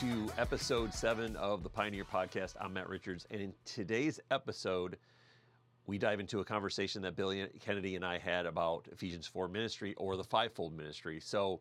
Welcome 0.00 0.28
to 0.28 0.40
episode 0.40 0.94
seven 0.94 1.34
of 1.36 1.62
the 1.62 1.68
Pioneer 1.68 2.04
Podcast. 2.04 2.54
I'm 2.60 2.74
Matt 2.74 2.88
Richards, 2.88 3.26
and 3.30 3.40
in 3.40 3.52
today's 3.64 4.20
episode, 4.30 4.96
we 5.86 5.98
dive 5.98 6.20
into 6.20 6.38
a 6.38 6.44
conversation 6.44 7.02
that 7.02 7.16
Billy 7.16 7.46
Kennedy 7.60 7.96
and 7.96 8.04
I 8.04 8.18
had 8.18 8.46
about 8.46 8.86
Ephesians 8.92 9.26
4 9.26 9.48
ministry 9.48 9.94
or 9.96 10.16
the 10.16 10.22
fivefold 10.22 10.76
ministry. 10.76 11.18
So, 11.20 11.60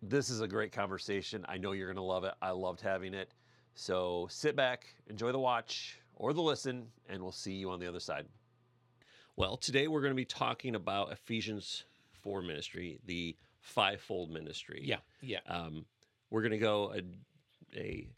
this 0.00 0.30
is 0.30 0.42
a 0.42 0.46
great 0.46 0.70
conversation. 0.70 1.44
I 1.48 1.58
know 1.58 1.72
you're 1.72 1.88
going 1.88 1.96
to 1.96 2.02
love 2.02 2.24
it. 2.24 2.34
I 2.40 2.50
loved 2.50 2.80
having 2.80 3.14
it. 3.14 3.32
So, 3.74 4.28
sit 4.30 4.54
back, 4.54 4.86
enjoy 5.08 5.32
the 5.32 5.40
watch 5.40 5.98
or 6.14 6.32
the 6.32 6.42
listen, 6.42 6.86
and 7.08 7.22
we'll 7.22 7.32
see 7.32 7.54
you 7.54 7.70
on 7.70 7.80
the 7.80 7.88
other 7.88 8.00
side. 8.00 8.26
Well, 9.34 9.56
today 9.56 9.88
we're 9.88 10.02
going 10.02 10.12
to 10.12 10.16
be 10.16 10.24
talking 10.24 10.76
about 10.76 11.10
Ephesians 11.10 11.84
4 12.22 12.42
ministry, 12.42 13.00
the 13.06 13.34
fivefold 13.60 14.30
ministry. 14.30 14.82
Yeah, 14.84 14.98
yeah. 15.20 15.40
Um, 15.48 15.84
we're 16.30 16.42
going 16.42 16.52
to 16.52 16.58
go 16.58 16.94
a, 16.94 17.78
a 17.78 18.08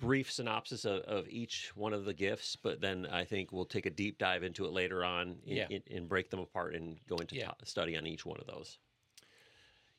brief 0.00 0.30
synopsis 0.30 0.84
of, 0.84 1.00
of, 1.02 1.28
each 1.28 1.72
one 1.74 1.92
of 1.92 2.04
the 2.04 2.12
gifts, 2.14 2.56
but 2.56 2.80
then 2.80 3.06
I 3.06 3.24
think 3.24 3.52
we'll 3.52 3.64
take 3.64 3.86
a 3.86 3.90
deep 3.90 4.18
dive 4.18 4.42
into 4.42 4.66
it 4.66 4.72
later 4.72 5.04
on 5.04 5.38
in, 5.46 5.56
Yeah. 5.56 5.66
in, 5.70 5.82
and 5.90 6.08
break 6.08 6.30
them 6.30 6.40
apart 6.40 6.74
and 6.74 6.98
go 7.08 7.16
into 7.16 7.36
Yeah. 7.36 7.52
to- 7.58 7.66
study 7.66 7.96
on 7.96 8.06
each 8.06 8.26
one 8.26 8.38
of 8.38 8.46
those. 8.46 8.78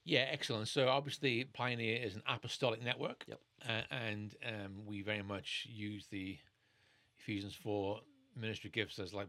Yeah, 0.03 0.27
excellent. 0.31 0.69
So 0.69 0.87
obviously, 0.87 1.43
Pioneer 1.43 2.01
is 2.01 2.15
an 2.15 2.23
apostolic 2.27 2.81
network, 2.81 3.25
Yep. 3.27 3.41
uh, 3.67 3.81
and 3.91 4.35
um, 4.45 4.85
we 4.85 5.01
very 5.01 5.23
much 5.23 5.67
use 5.69 6.07
the 6.07 6.37
Ephesians 7.19 7.55
four 7.55 8.01
ministry 8.35 8.69
gifts 8.69 8.99
as 8.99 9.13
like 9.13 9.27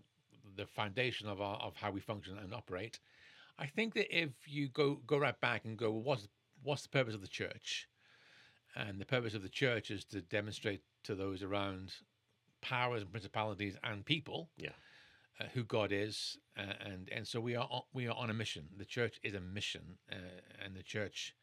the 0.57 0.67
foundation 0.67 1.29
of 1.29 1.41
our 1.41 1.57
of 1.57 1.75
how 1.75 1.91
we 1.91 2.01
function 2.01 2.39
and 2.39 2.55
operate. 2.55 3.01
I 3.59 3.67
think 3.67 3.95
that 3.95 4.17
if 4.17 4.31
you 4.47 4.69
go 4.69 4.97
go 5.07 5.19
right 5.19 5.39
back 5.41 5.65
and 5.65 5.77
go, 5.77 5.91
well, 5.91 6.03
what's 6.03 6.29
what's 6.63 6.83
the 6.83 6.89
purpose 6.91 7.15
of 7.15 7.23
the 7.23 7.29
church? 7.29 7.89
And 8.77 9.01
the 9.01 9.07
purpose 9.07 9.35
of 9.35 9.43
the 9.43 9.49
church 9.49 9.91
is 9.91 10.05
to 10.07 10.21
demonstrate 10.21 10.83
to 11.05 11.15
those 11.15 11.43
around 11.43 11.95
powers 12.61 13.03
and 13.03 13.11
principalities 13.11 13.77
and 13.83 14.05
people 14.05 14.51
Yeah. 14.57 14.71
uh, 15.41 15.45
who 15.55 15.65
God 15.65 15.93
is, 15.93 16.37
uh, 16.57 16.75
and 16.81 17.09
and 17.11 17.27
so 17.27 17.41
we 17.41 17.55
are 17.57 17.67
on, 17.71 17.83
we 17.93 18.07
are 18.09 18.17
on 18.17 18.31
a 18.31 18.35
mission. 18.35 18.69
The 18.77 18.85
church 18.85 19.19
is 19.23 19.35
a 19.35 19.41
mission, 19.41 19.99
uh, 20.11 20.17
and 20.65 20.75
the 20.75 20.83
church 20.83 21.35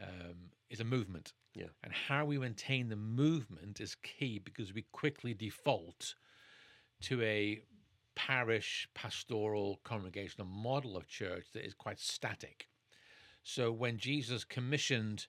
um, 0.00 0.50
is 0.70 0.80
a 0.80 0.84
movement. 0.84 1.32
Yeah. 1.54 1.68
And 1.82 1.92
how 1.92 2.24
we 2.24 2.38
maintain 2.38 2.88
the 2.88 2.96
movement 2.96 3.80
is 3.80 3.94
key 3.96 4.38
because 4.38 4.72
we 4.72 4.82
quickly 4.92 5.34
default 5.34 6.14
to 7.02 7.20
a 7.22 7.60
parish 8.14 8.88
pastoral 8.94 9.80
congregational 9.84 10.46
model 10.46 10.96
of 10.96 11.06
church 11.06 11.46
that 11.52 11.64
is 11.64 11.74
quite 11.74 12.00
static. 12.00 12.68
So 13.42 13.72
when 13.72 13.98
Jesus 13.98 14.44
commissioned 14.44 15.26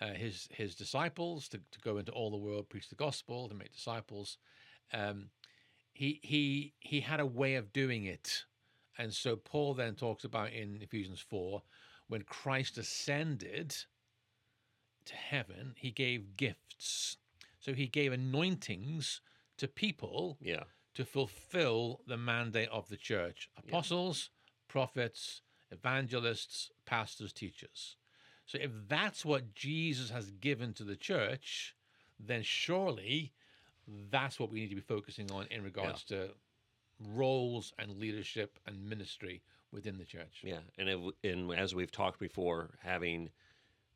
uh, 0.00 0.14
his 0.14 0.48
his 0.50 0.74
disciples 0.74 1.48
to, 1.48 1.58
to 1.70 1.80
go 1.80 1.98
into 1.98 2.12
all 2.12 2.30
the 2.30 2.36
world, 2.36 2.68
preach 2.68 2.88
the 2.88 2.94
gospel, 2.94 3.48
to 3.48 3.54
make 3.54 3.72
disciples, 3.72 4.38
um, 4.92 5.30
he 5.92 6.20
he 6.22 6.74
he 6.80 7.00
had 7.00 7.20
a 7.20 7.26
way 7.26 7.56
of 7.56 7.72
doing 7.72 8.04
it, 8.04 8.44
and 8.96 9.12
so 9.12 9.36
Paul 9.36 9.74
then 9.74 9.94
talks 9.94 10.24
about 10.24 10.52
in 10.52 10.80
Ephesians 10.82 11.20
four, 11.20 11.62
when 12.06 12.22
Christ 12.22 12.78
ascended 12.78 13.74
to 15.04 15.14
heaven, 15.14 15.74
he 15.76 15.90
gave 15.90 16.36
gifts. 16.36 17.16
So 17.60 17.74
he 17.74 17.86
gave 17.86 18.12
anointings 18.12 19.20
to 19.56 19.66
people 19.68 20.38
Yeah. 20.40 20.64
to 20.94 21.04
fulfill 21.04 22.02
the 22.06 22.16
mandate 22.16 22.68
of 22.70 22.88
the 22.88 22.96
church 22.96 23.50
apostles, 23.56 24.30
prophets, 24.68 25.42
evangelists, 25.70 26.70
pastors, 26.86 27.32
teachers. 27.32 27.96
So 28.48 28.58
if 28.60 28.70
that's 28.88 29.24
what 29.26 29.54
Jesus 29.54 30.08
has 30.10 30.30
given 30.30 30.72
to 30.74 30.82
the 30.84 30.96
church, 30.96 31.76
then 32.18 32.42
surely 32.42 33.32
that's 34.10 34.40
what 34.40 34.50
we 34.50 34.60
need 34.60 34.70
to 34.70 34.74
be 34.74 34.80
focusing 34.80 35.30
on 35.30 35.46
in 35.50 35.62
regards 35.62 36.02
to 36.04 36.30
roles 37.14 37.74
and 37.78 37.98
leadership 37.98 38.58
and 38.66 38.88
ministry 38.88 39.42
within 39.70 39.98
the 39.98 40.04
church. 40.04 40.40
Yeah. 40.42 40.60
And, 40.78 40.88
it, 40.88 40.98
and 41.24 41.52
as 41.52 41.74
we've 41.74 41.92
talked 41.92 42.18
before, 42.18 42.70
having 42.82 43.28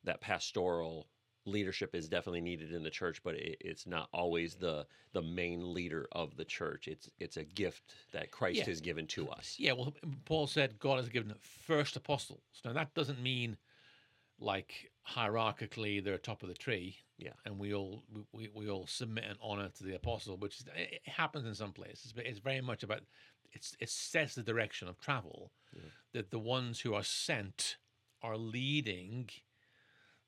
that 0.05 0.21
pastoral 0.21 1.07
leadership 1.47 1.95
is 1.95 2.07
definitely 2.07 2.43
needed 2.43 2.73
in 2.73 2.83
the 2.83 2.91
church, 2.91 3.23
but 3.25 3.35
it, 3.35 3.57
it's 3.61 3.87
not 3.87 4.09
always 4.13 4.55
the 4.55 4.87
the 5.13 5.23
main 5.23 5.75
leader 5.75 6.07
of 6.13 6.37
the 6.37 6.45
church. 6.45 6.89
It's 6.89 7.09
it's 7.19 7.37
a 7.37 7.45
gift 7.45 7.95
that 8.13 8.31
Christ 8.31 8.59
Yeah. 8.59 8.65
has 8.67 8.81
given 8.81 9.07
to 9.09 9.29
us. 9.29 9.57
Yeah, 9.59 9.73
well, 9.73 9.95
Paul 10.25 10.47
said 10.47 10.79
God 10.79 10.99
has 10.99 11.09
given 11.09 11.35
first 11.41 11.97
apostles. 11.97 12.43
Now 12.65 12.73
that 12.75 12.95
doesn't 12.95 13.21
mean 13.21 13.57
like 14.39 14.91
hierarchically 15.09 16.03
they're 16.03 16.19
top 16.19 16.43
of 16.43 16.49
the 16.49 16.55
tree. 16.55 16.97
Yeah. 17.19 17.33
and 17.45 17.59
we 17.59 17.73
all 17.73 18.03
we, 18.33 18.51
we 18.53 18.69
all 18.69 18.87
submit 18.87 19.25
and 19.29 19.39
honor 19.41 19.69
to 19.77 19.85
the 19.85 19.95
apostle, 19.95 20.37
which 20.37 20.61
is, 20.61 20.67
it 20.75 21.03
happens 21.07 21.47
in 21.47 21.55
some 21.55 21.73
places, 21.73 22.13
but 22.13 22.27
it's 22.27 22.41
very 22.41 22.61
much 22.61 22.83
about 22.83 23.03
it's 23.53 23.77
it 23.81 23.89
sets 23.89 24.35
the 24.35 24.43
direction 24.43 24.89
of 24.89 24.99
travel. 24.99 25.53
That 26.15 26.31
the 26.31 26.39
ones 26.39 26.81
who 26.81 26.95
are 26.95 27.03
sent 27.03 27.77
are 28.23 28.37
leading 28.37 29.29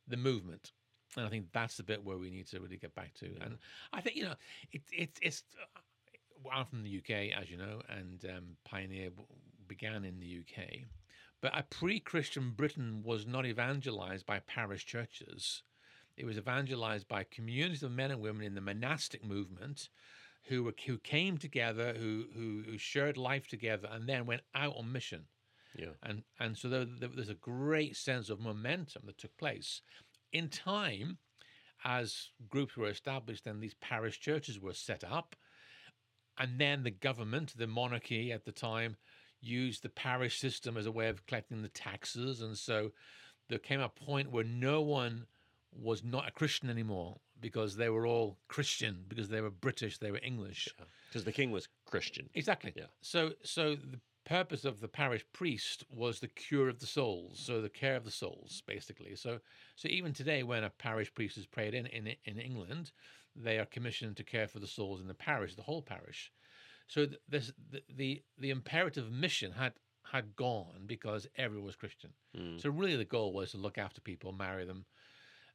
the 0.07 0.17
movement. 0.17 0.73
And 1.17 1.27
I 1.27 1.29
think 1.29 1.47
that's 1.53 1.77
the 1.77 1.83
bit 1.83 2.05
where 2.05 2.19
we 2.19 2.31
need 2.31 2.49
to 2.49 2.61
really 2.61 2.77
get 2.77 2.95
back 2.95 3.15
to. 3.15 3.27
And 3.41 3.59
I 3.93 4.01
think 4.01 4.17
you 4.17 4.25
know, 4.25 4.35
it, 4.73 4.83
it, 4.93 5.19
it's. 5.23 5.43
I'm 6.53 6.67
from 6.67 6.83
the 6.83 6.99
UK, 6.99 7.39
as 7.41 7.51
you 7.51 7.57
know, 7.57 7.81
and 7.89 8.23
um, 8.27 8.45
Pioneer 8.65 9.11
began 9.67 10.05
in 10.05 10.21
the 10.21 10.41
UK. 10.41 10.81
But 11.45 11.59
a 11.59 11.63
pre-Christian 11.63 12.53
Britain 12.53 13.03
was 13.05 13.27
not 13.27 13.45
evangelized 13.45 14.25
by 14.25 14.39
parish 14.39 14.87
churches. 14.87 15.63
It 16.17 16.25
was 16.25 16.39
evangelized 16.39 17.07
by 17.07 17.25
communities 17.25 17.83
of 17.83 17.93
men 17.93 18.11
and 18.11 18.23
women 18.23 18.45
in 18.47 18.55
the 18.55 18.63
monastic 18.63 19.23
movement, 19.23 19.91
who 20.45 20.65
were 20.65 20.73
who 20.87 20.97
came 20.97 21.37
together, 21.37 21.93
who 21.93 22.29
who, 22.33 22.63
who 22.65 22.79
shared 22.79 23.19
life 23.19 23.47
together, 23.47 23.91
and 23.93 24.09
then 24.09 24.25
went 24.25 24.41
out 24.55 24.75
on 24.75 24.91
mission 24.91 25.27
Yeah. 25.79 25.91
and 26.03 26.25
and 26.41 26.57
so 26.57 26.71
there, 26.71 26.87
there- 26.87 27.11
there's 27.11 27.29
a 27.29 27.35
great 27.35 27.95
sense 27.95 28.31
of 28.31 28.41
momentum 28.41 29.03
that 29.05 29.19
took 29.19 29.37
place 29.37 29.83
in 30.33 30.49
time 30.49 31.19
as 31.85 32.31
groups 32.49 32.75
were 32.75 32.89
established 32.89 33.47
and 33.47 33.61
these 33.63 33.75
parish 33.75 34.19
churches 34.19 34.59
were 34.59 34.73
set 34.73 35.05
up 35.05 35.37
and 36.39 36.59
then 36.59 36.85
the 36.85 36.91
government 36.91 37.53
the 37.55 37.67
monarchy 37.67 38.33
at 38.33 38.47
the 38.47 38.53
time 38.53 38.97
used 39.45 39.83
the 39.83 39.89
parish 39.89 40.39
system 40.39 40.77
as 40.77 40.87
a 40.87 40.93
way 40.93 41.09
of 41.09 41.27
collecting 41.27 41.63
the 41.63 41.69
taxes 41.69 42.41
and 42.41 42.57
so 42.57 42.93
there 43.49 43.59
came 43.59 43.81
a 43.81 43.89
point 43.89 44.31
where 44.31 44.45
no 44.45 44.81
one 44.81 45.27
was 45.73 46.03
not 46.05 46.29
a 46.29 46.31
christian 46.31 46.71
anymore 46.71 47.19
because 47.41 47.77
they 47.77 47.89
were 47.89 48.07
all 48.07 48.39
christian 48.49 49.05
because 49.09 49.29
they 49.29 49.41
were 49.41 49.51
british 49.51 49.99
they 49.99 50.11
were 50.11 50.21
english 50.23 50.69
Because 51.09 51.25
the 51.25 51.33
king 51.33 51.51
was 51.53 51.69
Christian. 51.95 52.29
Exactly. 52.35 52.73
Yeah. 52.75 52.87
So 53.03 53.35
so 53.45 53.77
the 53.77 54.01
purpose 54.25 54.65
of 54.65 54.81
the 54.81 54.89
parish 54.89 55.25
priest 55.33 55.85
was 55.89 56.19
the 56.19 56.27
cure 56.27 56.69
of 56.69 56.81
the 56.81 56.87
souls, 56.87 57.39
so 57.39 57.61
the 57.61 57.69
care 57.69 57.95
of 57.95 58.05
the 58.05 58.11
souls, 58.11 58.63
basically. 58.67 59.15
So 59.15 59.39
so 59.77 59.89
even 59.89 60.13
today, 60.13 60.43
when 60.43 60.65
a 60.65 60.71
parish 60.71 61.15
priest 61.15 61.39
is 61.39 61.47
prayed 61.47 61.73
in 61.73 61.87
in 61.87 62.17
in 62.25 62.39
England, 62.39 62.91
they 63.37 63.59
are 63.59 63.67
commissioned 63.67 64.17
to 64.17 64.25
care 64.25 64.49
for 64.49 64.59
the 64.59 64.67
souls 64.67 65.01
in 65.01 65.07
the 65.07 65.15
parish, 65.15 65.55
the 65.55 65.63
whole 65.63 65.83
parish. 65.83 66.33
So 66.87 67.07
this 67.29 67.53
the 67.71 67.83
the, 67.95 68.23
the 68.39 68.51
imperative 68.51 69.11
mission 69.11 69.53
had 69.53 69.75
had 70.05 70.37
gone 70.37 70.85
because 70.87 71.27
everyone 71.37 71.67
was 71.67 71.77
Christian. 71.77 72.11
So 72.57 72.71
really, 72.71 72.97
the 72.97 73.05
goal 73.05 73.33
was 73.33 73.51
to 73.51 73.57
look 73.57 73.79
after 73.79 74.01
people, 74.01 74.33
marry 74.33 74.65
them, 74.65 74.85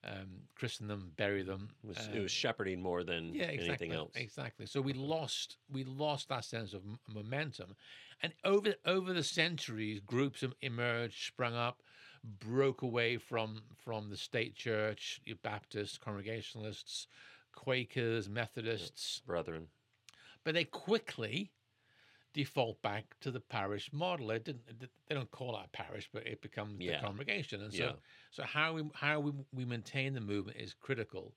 um, 0.04 0.44
christen 0.56 0.88
them, 0.88 1.12
bury 1.16 1.44
them. 1.44 1.70
It 1.84 1.88
was, 1.88 1.98
uh, 1.98 2.18
it 2.18 2.20
was 2.20 2.31
shepherding 2.31 2.81
more 2.81 3.04
than 3.04 3.34
yeah, 3.34 3.44
exactly. 3.44 3.68
anything 3.70 3.94
else. 3.94 4.12
Exactly. 4.16 4.66
So 4.66 4.81
we 4.81 4.94
lost 4.94 5.58
we 5.72 5.84
lost 5.84 6.30
that 6.30 6.46
sense 6.46 6.74
of 6.74 6.81
m- 6.84 7.00
momentum, 7.08 7.76
and 8.22 8.34
over 8.44 8.76
over 8.86 9.14
the 9.14 9.24
centuries, 9.24 10.00
groups 10.00 10.44
emerged, 10.62 11.28
sprung 11.28 11.56
up, 11.56 11.81
broke 12.24 12.81
away 12.81 13.18
from 13.18 13.62
from 13.84 14.10
the 14.10 14.18
state 14.18 14.56
church, 14.56 15.22
Baptists, 15.44 15.98
Congregationalists, 15.98 17.08
Quakers, 17.54 18.30
Methodists, 18.30 19.22
Brethren. 19.26 19.68
But 20.50 20.56
they 20.56 20.63
quickly 20.66 21.51
default 22.34 22.81
back 22.81 23.06
to 23.22 23.30
the 23.30 23.40
parish 23.40 23.94
model. 23.94 24.31
It 24.31 24.46
didn't. 24.46 24.80
They 24.80 25.13
don't 25.13 25.30
call 25.30 25.56
it 25.56 25.66
a 25.66 25.69
parish, 25.69 26.10
but 26.12 26.25
it 26.25 26.42
becomes 26.42 26.84
Yeah. 26.84 26.94
the 27.00 27.06
congregation. 27.06 27.62
And 27.62 27.72
so, 27.72 27.86
Yeah. 27.86 27.92
so 28.31 28.42
how 28.46 28.74
we 28.74 28.90
how 28.96 29.19
we, 29.19 29.31
we 29.54 29.63
maintain 29.63 30.16
the 30.16 30.22
movement 30.22 30.57
is 30.57 30.74
critical 30.74 31.36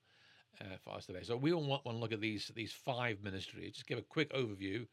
uh, 0.59 0.77
for 0.83 0.95
us 0.95 1.05
today. 1.05 1.21
So 1.21 1.37
we 1.37 1.53
all 1.53 1.63
want, 1.63 1.85
want 1.85 1.95
to 1.97 2.01
look 2.01 2.11
at 2.11 2.21
these 2.21 2.47
these 2.55 2.73
five 2.73 3.21
ministries. 3.21 3.73
Just 3.73 3.85
give 3.85 3.99
a 3.99 4.01
quick 4.01 4.33
overview 4.33 4.87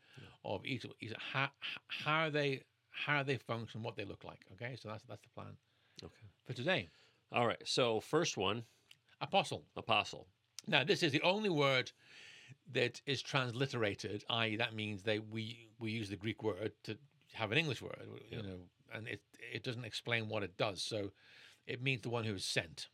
of 0.44 0.66
each, 0.66 0.84
each 1.00 1.14
how 1.19 1.49
how 1.88 2.28
they 2.28 2.62
how 2.90 3.23
they 3.23 3.38
function, 3.38 3.82
what 3.82 3.96
they 3.96 4.05
look 4.05 4.23
like. 4.23 4.44
Okay, 4.52 4.76
so 4.76 4.90
that's 4.90 5.05
that's 5.05 5.23
the 5.23 5.31
plan 5.31 5.56
Okay. 6.05 6.26
for 6.46 6.52
today. 6.52 6.90
All 7.32 7.46
right. 7.46 7.62
So 7.66 8.00
first 8.00 8.37
one, 8.37 8.66
Apostle. 9.23 9.64
apostle. 9.76 10.26
Now, 10.66 10.84
this 10.84 11.02
is 11.02 11.11
the 11.11 11.23
only 11.23 11.49
word 11.49 11.90
that 12.72 13.00
is 13.06 13.22
transliterated, 13.22 14.25
i.e., 14.31 14.56
that 14.56 14.75
means 14.75 15.02
they 15.02 15.19
we 15.19 15.69
we 15.78 15.90
use 15.90 16.08
the 16.11 16.17
Greek 16.17 16.43
word 16.43 16.72
to 16.84 16.96
have 17.32 17.52
an 17.52 17.58
English 17.58 17.82
word, 17.82 18.06
you 18.31 18.43
know, 18.43 18.58
and 18.93 19.06
it 19.08 19.22
it 19.52 19.62
doesn't 19.62 19.84
explain 19.84 20.28
what 20.28 20.43
it 20.43 20.56
does. 20.56 20.82
So, 20.82 21.11
it 21.67 21.82
means 21.82 22.02
the 22.02 22.11
one 22.11 22.25
who 22.25 22.34
is 22.34 22.44
sent. 22.44 22.88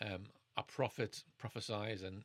Um, 0.00 0.24
a 0.56 0.62
prophet 0.62 1.24
prophesies 1.38 2.02
and 2.02 2.24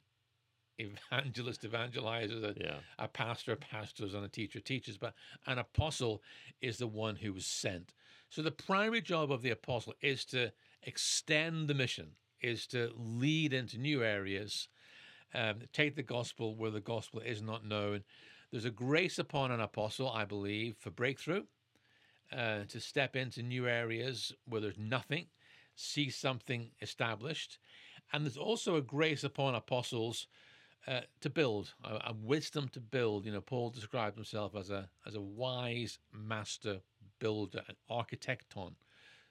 evangelist 0.80 1.62
evangelizes, 1.64 2.44
a, 2.44 2.54
Yeah. 2.60 2.80
a 2.98 3.08
pastor 3.08 3.56
pastors, 3.56 4.14
and 4.14 4.26
a 4.26 4.30
teacher 4.30 4.60
teaches. 4.60 4.98
But 4.98 5.14
an 5.46 5.60
apostle 5.60 6.24
is 6.62 6.78
the 6.78 6.88
one 6.88 7.16
who 7.16 7.34
was 7.34 7.46
sent. 7.46 7.94
So 8.30 8.42
the 8.42 8.52
primary 8.52 9.02
job 9.02 9.32
of 9.32 9.42
the 9.42 9.52
apostle 9.52 9.94
is 10.02 10.26
to 10.26 10.52
extend 10.82 11.68
the 11.68 11.74
mission, 11.76 12.16
is 12.42 12.66
to 12.68 12.92
lead 12.96 13.54
into 13.54 13.78
new 13.78 14.04
areas, 14.04 14.68
um, 15.34 15.60
take 15.72 15.96
the 15.96 16.04
gospel 16.04 16.56
where 16.56 16.72
the 16.72 16.82
gospel 16.82 17.20
is 17.20 17.42
not 17.42 17.66
known. 17.66 18.04
There's 18.52 18.66
a 18.66 18.72
grace 18.72 19.18
upon 19.18 19.52
an 19.52 19.62
apostle, 19.62 20.10
I 20.12 20.26
believe, 20.26 20.76
for 20.80 20.92
breakthrough, 20.92 21.44
uh, 22.32 22.66
to 22.68 22.80
step 22.80 23.16
into 23.16 23.42
new 23.42 23.68
areas 23.68 24.32
where 24.46 24.62
there's 24.62 24.78
nothing, 24.78 25.28
see 25.76 26.10
something 26.10 26.72
established. 26.82 27.58
And 28.12 28.24
there's 28.24 28.38
also 28.38 28.76
a 28.76 28.82
grace 28.82 29.24
upon 29.24 29.56
apostles 29.56 30.28
uh, 30.88 31.02
to 31.22 31.30
build, 31.30 31.74
a, 31.84 32.12
a 32.12 32.14
wisdom 32.14 32.68
to 32.70 32.80
build. 32.80 33.26
You 33.26 33.32
know, 33.32 33.42
Paul 33.42 33.70
described 33.70 34.18
himself 34.18 34.56
as 34.56 34.70
a 34.70 34.90
as 35.06 35.16
a 35.16 35.22
wise 35.22 35.98
master 36.12 36.82
builder, 37.20 37.64
an 37.68 37.76
architecton. 37.90 38.74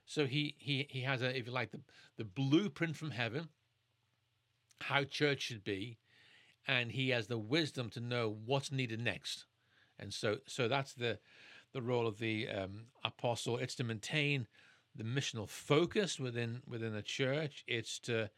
So 0.06 0.26
he 0.26 0.56
he 0.58 0.87
he 0.90 1.02
has 1.02 1.22
a, 1.22 1.37
if 1.37 1.46
you 1.46 1.52
like, 1.52 1.70
the 1.70 1.81
the 2.16 2.25
blueprint 2.25 2.96
from 2.96 3.10
heaven, 3.10 3.48
how 4.82 5.05
church 5.05 5.43
should 5.43 5.64
be, 5.64 5.99
and 6.67 6.93
he 6.93 7.11
has 7.11 7.26
the 7.26 7.38
wisdom 7.38 7.90
to 7.90 8.00
know 8.00 8.37
what's 8.44 8.73
needed 8.73 9.00
next. 9.00 9.46
And 9.99 10.12
so 10.12 10.38
so 10.46 10.69
that's 10.69 10.93
the 10.94 11.19
the 11.73 11.82
role 11.82 12.06
of 12.06 12.19
the 12.19 12.49
um, 12.49 12.87
apostle. 13.05 13.56
It's 13.58 13.75
to 13.76 13.84
maintain 13.84 14.46
the 14.94 15.05
missional 15.05 15.49
focus 15.49 16.19
within 16.19 16.62
within 16.67 16.93
the 16.93 17.02
church. 17.02 17.64
It's 17.67 17.99
to 18.00 18.31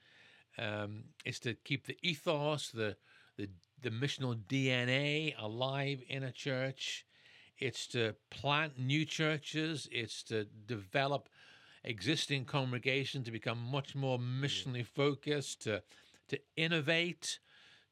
um, 0.58 1.04
it's 1.24 1.40
to 1.40 1.54
keep 1.54 1.86
the 1.86 1.96
ethos, 2.02 2.70
the 2.70 2.96
the 3.36 3.48
the 3.82 3.90
missional 3.90 4.36
DNA 4.36 5.34
alive 5.38 6.02
in 6.08 6.22
a 6.22 6.32
church. 6.32 7.06
It's 7.58 7.86
to 7.88 8.14
plant 8.30 8.78
new 8.78 9.04
churches. 9.04 9.88
It's 9.92 10.22
to 10.24 10.44
develop 10.44 11.28
existing 11.84 12.46
congregations 12.46 13.26
to 13.26 13.30
become 13.30 13.58
much 13.58 13.94
more 13.94 14.18
missionally 14.18 14.86
focused. 14.86 15.62
To 15.62 15.82
to 16.28 16.40
innovate, 16.56 17.38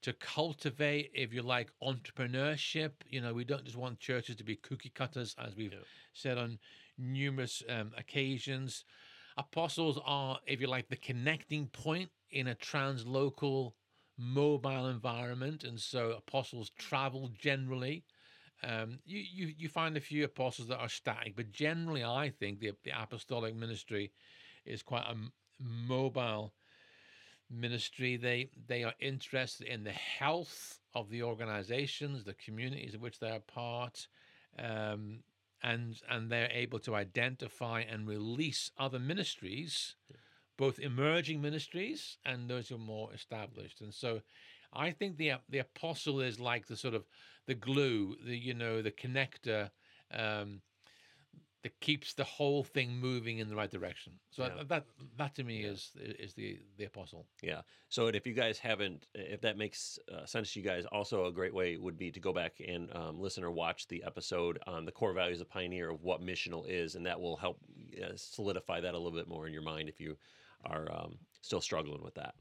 to 0.02 0.12
cultivate, 0.12 1.10
if 1.14 1.32
you 1.32 1.42
like, 1.42 1.70
entrepreneurship. 1.82 2.92
You 3.08 3.20
know, 3.20 3.32
we 3.34 3.44
don't 3.44 3.64
just 3.64 3.76
want 3.76 4.00
churches 4.00 4.36
to 4.36 4.44
be 4.44 4.56
cookie 4.56 4.90
cutters, 4.90 5.34
as 5.38 5.56
we've 5.56 5.72
Yeah. 5.72 5.80
said 6.12 6.38
on 6.38 6.58
numerous 6.98 7.62
um, 7.68 7.92
occasions. 7.96 8.84
Apostles 9.36 9.98
are, 10.04 10.40
if 10.46 10.60
you 10.60 10.66
like, 10.66 10.88
the 10.88 10.96
connecting 10.96 11.68
point 11.68 12.10
in 12.30 12.48
a 12.48 12.54
translocal 12.54 13.74
mobile 14.18 14.88
environment. 14.88 15.64
And 15.64 15.80
so 15.80 16.10
apostles 16.10 16.70
travel 16.70 17.28
generally. 17.28 18.04
Um, 18.62 19.00
you, 19.04 19.20
you, 19.20 19.54
you 19.58 19.68
find 19.68 19.96
a 19.96 20.00
few 20.00 20.24
apostles 20.24 20.68
that 20.68 20.78
are 20.78 20.88
static, 20.88 21.34
but 21.34 21.50
generally, 21.50 22.04
I 22.04 22.30
think 22.30 22.60
the, 22.60 22.72
the 22.84 22.92
apostolic 22.96 23.56
ministry 23.56 24.12
is 24.64 24.82
quite 24.82 25.04
a 25.04 25.16
mobile 25.58 26.54
ministry. 27.52 28.16
They 28.16 28.50
they 28.66 28.84
are 28.84 28.94
interested 29.00 29.66
in 29.66 29.84
the 29.84 29.92
health 29.92 30.80
of 30.94 31.10
the 31.10 31.22
organizations, 31.22 32.24
the 32.24 32.34
communities 32.34 32.94
of 32.94 33.00
which 33.00 33.18
they 33.18 33.30
are 33.30 33.40
part, 33.40 34.06
um, 34.58 35.20
and 35.62 36.00
and 36.08 36.30
they're 36.30 36.50
able 36.52 36.78
to 36.80 36.94
identify 36.94 37.80
and 37.80 38.06
release 38.08 38.70
other 38.78 38.98
ministries, 38.98 39.94
both 40.56 40.78
emerging 40.78 41.40
ministries 41.40 42.18
and 42.24 42.48
those 42.48 42.68
who 42.68 42.76
are 42.76 42.78
more 42.78 43.12
established. 43.12 43.80
And 43.80 43.92
so, 43.92 44.22
I 44.72 44.90
think 44.90 45.16
the 45.16 45.32
the 45.48 45.58
apostle 45.58 46.20
is 46.20 46.40
like 46.40 46.66
the 46.66 46.76
sort 46.76 46.94
of 46.94 47.04
the 47.46 47.54
glue, 47.54 48.16
the 48.24 48.36
you 48.36 48.54
know 48.54 48.82
the 48.82 48.90
connector. 48.90 49.70
Um, 50.12 50.60
that 51.62 51.78
keeps 51.80 52.14
the 52.14 52.24
whole 52.24 52.64
thing 52.64 52.98
moving 52.98 53.38
in 53.38 53.48
the 53.48 53.54
right 53.54 53.70
direction. 53.70 54.12
So 54.30 54.44
Yeah. 54.44 54.64
that 54.64 54.86
that 55.16 55.34
to 55.36 55.44
me 55.44 55.62
Yeah. 55.62 55.70
is 55.70 55.92
is 55.96 56.34
the 56.34 56.60
the 56.76 56.84
apostle. 56.84 57.28
Yeah. 57.40 57.62
So 57.88 58.08
if 58.08 58.26
you 58.26 58.34
guys 58.34 58.58
haven't, 58.58 59.06
if 59.14 59.40
that 59.42 59.56
makes 59.56 59.98
uh, 60.10 60.26
sense 60.26 60.52
to 60.52 60.60
you 60.60 60.64
guys, 60.66 60.84
also 60.86 61.26
a 61.26 61.32
great 61.32 61.54
way 61.54 61.76
would 61.76 61.96
be 61.96 62.10
to 62.10 62.20
go 62.20 62.32
back 62.32 62.60
and 62.60 62.94
um, 62.96 63.20
listen 63.20 63.44
or 63.44 63.52
watch 63.52 63.86
the 63.86 64.02
episode 64.04 64.58
on 64.66 64.84
the 64.84 64.92
core 64.92 65.12
values 65.12 65.40
of 65.40 65.48
Pioneer 65.48 65.90
of 65.90 66.02
what 66.02 66.20
missional 66.20 66.66
is, 66.68 66.96
and 66.96 67.06
that 67.06 67.20
will 67.20 67.36
help 67.36 67.60
uh, 68.02 68.16
solidify 68.16 68.80
that 68.80 68.94
a 68.94 68.98
little 68.98 69.16
bit 69.16 69.28
more 69.28 69.46
in 69.46 69.52
your 69.52 69.62
mind 69.62 69.88
if 69.88 70.00
you 70.00 70.18
are 70.64 70.90
um, 70.92 71.18
still 71.42 71.60
struggling 71.60 72.02
with 72.02 72.14
that. 72.14 72.34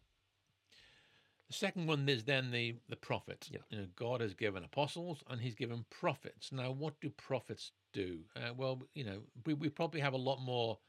The 1.48 1.54
second 1.58 1.86
one 1.88 2.08
is 2.08 2.24
then 2.24 2.50
the 2.50 2.78
the 2.88 2.96
prophet. 2.96 3.50
Yeah. 3.52 3.60
You 3.70 3.78
know, 3.80 3.88
God 3.96 4.22
has 4.22 4.34
given 4.34 4.64
apostles 4.64 5.24
and 5.28 5.42
He's 5.42 5.54
given 5.54 5.86
prophets. 5.90 6.52
Now, 6.52 6.72
what 6.72 7.00
do 7.02 7.10
prophets 7.12 7.72
do? 7.94 8.20
Uh, 8.36 8.54
well, 8.56 8.82
you 8.94 9.04
know, 9.04 9.22
we, 9.46 9.54
we 9.54 9.70
probably 9.70 10.02
have 10.02 10.14
a 10.14 10.18
lot 10.18 10.42
more 10.42 10.80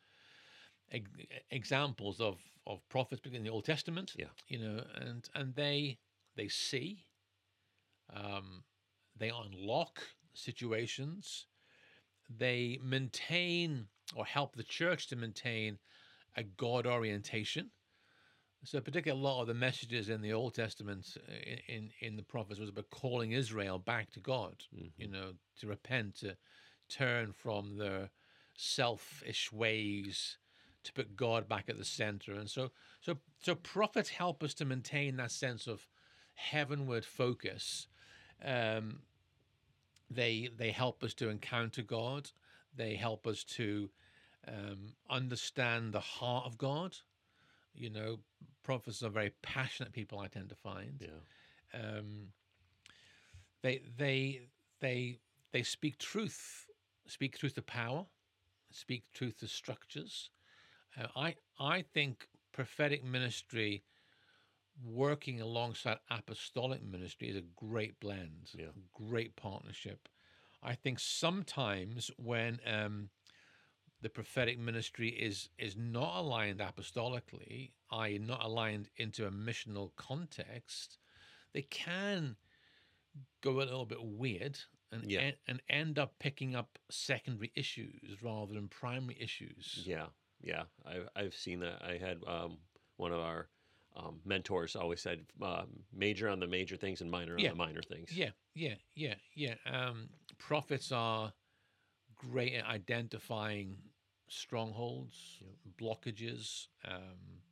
ex- 0.90 1.10
examples 1.50 2.20
of 2.20 2.38
of 2.66 2.88
prophets 2.88 3.22
in 3.32 3.42
the 3.42 3.50
Old 3.50 3.64
Testament. 3.64 4.12
Yeah. 4.16 4.26
You 4.48 4.58
know, 4.58 4.84
and 4.94 5.28
and 5.34 5.54
they 5.54 5.98
they 6.36 6.48
see, 6.48 7.04
um, 8.14 8.64
they 9.16 9.30
unlock 9.30 10.02
situations, 10.34 11.46
they 12.28 12.78
maintain 12.82 13.86
or 14.14 14.24
help 14.24 14.56
the 14.56 14.62
church 14.62 15.08
to 15.08 15.16
maintain 15.16 15.78
a 16.36 16.42
God 16.42 16.86
orientation. 16.86 17.70
So, 18.64 18.80
particularly 18.80 19.20
a 19.20 19.24
lot 19.24 19.40
of 19.40 19.48
the 19.48 19.54
messages 19.54 20.08
in 20.08 20.22
the 20.22 20.32
Old 20.32 20.54
Testament, 20.54 21.16
uh, 21.28 21.32
in 21.32 21.58
in, 21.68 21.90
in 22.00 22.16
the 22.16 22.22
prophets, 22.22 22.60
was 22.60 22.68
about 22.68 22.90
calling 22.90 23.32
Israel 23.32 23.78
back 23.78 24.12
to 24.12 24.20
God. 24.20 24.62
You 24.70 25.08
know, 25.08 25.32
to 25.58 25.66
repent, 25.66 26.18
to 26.20 26.36
turn 26.92 27.32
from 27.32 27.78
their 27.78 28.10
selfish 28.54 29.50
ways, 29.52 30.38
to 30.84 30.92
put 30.92 31.16
God 31.16 31.48
back 31.48 31.68
at 31.68 31.78
the 31.78 31.84
center. 31.84 32.32
And 32.32 32.50
so, 32.50 32.70
so, 33.00 33.18
so 33.40 33.54
prophets 33.54 34.10
help 34.10 34.42
us 34.42 34.54
to 34.54 34.64
maintain 34.64 35.16
that 35.16 35.30
sense 35.30 35.66
of 35.66 35.86
heavenward 36.34 37.04
focus. 37.04 37.86
Um, 38.44 39.00
they 40.10 40.50
they 40.56 40.70
help 40.70 41.02
us 41.02 41.14
to 41.14 41.28
encounter 41.28 41.82
God. 41.82 42.30
They 42.76 42.94
help 42.96 43.26
us 43.26 43.44
to 43.44 43.90
um, 44.48 44.94
understand 45.08 45.92
the 45.92 46.00
heart 46.00 46.46
of 46.46 46.58
God. 46.58 46.96
You 47.74 47.90
know, 47.90 48.18
prophets 48.62 49.02
are 49.02 49.08
very 49.08 49.32
passionate 49.42 49.92
people. 49.92 50.18
I 50.18 50.26
tend 50.26 50.48
to 50.50 50.54
find. 50.54 51.00
Yeah. 51.00 51.80
Um, 51.80 52.28
they 53.62 53.82
they 53.96 54.40
they 54.80 55.18
they 55.52 55.62
speak 55.62 55.98
truth, 55.98 56.66
speak 57.06 57.38
truth 57.38 57.54
to 57.54 57.62
power, 57.62 58.06
speak 58.70 59.04
truth 59.12 59.38
to 59.38 59.48
structures. 59.48 60.30
Uh, 60.98 61.06
I 61.16 61.36
I 61.58 61.82
think 61.82 62.28
prophetic 62.52 63.04
ministry 63.04 63.84
working 64.84 65.40
alongside 65.40 65.98
apostolic 66.10 66.82
ministry 66.82 67.28
is 67.28 67.36
a 67.36 67.42
great 67.56 67.98
blend, 68.00 68.50
Yeah. 68.54 68.66
great 68.92 69.36
partnership. 69.36 70.08
I 70.62 70.74
think 70.74 70.98
sometimes 70.98 72.10
when 72.16 72.60
um, 72.66 73.10
the 74.00 74.08
prophetic 74.08 74.58
ministry 74.58 75.08
is 75.10 75.48
is 75.58 75.76
not 75.76 76.18
aligned 76.18 76.60
apostolically, 76.60 77.72
i.e., 77.90 78.18
not 78.18 78.44
aligned 78.44 78.88
into 78.96 79.26
a 79.26 79.30
missional 79.30 79.94
context, 79.96 80.98
they 81.52 81.62
can 81.62 82.36
go 83.42 83.52
a 83.52 83.64
little 83.64 83.86
bit 83.86 84.02
weird 84.02 84.58
and 84.92 85.10
Yeah. 85.10 85.20
en- 85.20 85.36
and 85.46 85.62
end 85.68 85.98
up 85.98 86.18
picking 86.18 86.54
up 86.54 86.78
secondary 86.90 87.50
issues 87.54 88.22
rather 88.22 88.54
than 88.54 88.68
primary 88.68 89.18
issues. 89.20 89.82
Yeah, 89.86 90.06
yeah, 90.40 90.64
I've 90.84 91.08
I've 91.16 91.34
seen 91.34 91.60
that. 91.60 91.82
I 91.82 91.96
had 91.96 92.22
um, 92.26 92.58
one 92.96 93.12
of 93.12 93.20
our 93.20 93.48
um, 93.96 94.20
mentors 94.24 94.76
always 94.76 95.00
said, 95.00 95.26
uh, 95.40 95.64
"Major 95.92 96.28
on 96.28 96.38
the 96.40 96.46
major 96.46 96.76
things 96.76 97.00
and 97.00 97.10
minor 97.10 97.38
Yeah. 97.38 97.50
on 97.50 97.58
the 97.58 97.64
minor 97.64 97.82
things." 97.82 98.16
Yeah, 98.16 98.30
yeah, 98.54 98.76
yeah, 98.94 99.14
yeah. 99.34 99.54
Um, 99.66 100.08
prophets 100.38 100.92
are 100.92 101.32
great 102.14 102.54
at 102.54 102.64
identifying 102.66 103.76
strongholds, 104.28 105.42
blockages, 105.78 106.68
um, 106.84 107.42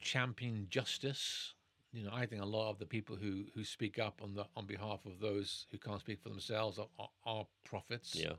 championing 0.00 0.66
justice. 0.68 1.54
You 1.94 2.02
know, 2.02 2.10
I 2.12 2.26
think 2.26 2.42
a 2.42 2.46
lot 2.46 2.70
of 2.70 2.78
the 2.80 2.86
people 2.86 3.14
who, 3.14 3.44
who 3.54 3.62
speak 3.62 4.00
up 4.00 4.20
on 4.20 4.34
the 4.34 4.46
on 4.56 4.66
behalf 4.66 5.06
of 5.06 5.20
those 5.20 5.66
who 5.70 5.78
can't 5.78 6.00
speak 6.00 6.20
for 6.20 6.28
themselves 6.28 6.78
are, 6.78 6.88
are, 6.98 7.10
are 7.24 7.46
prophets. 7.64 8.16
yeah, 8.16 8.32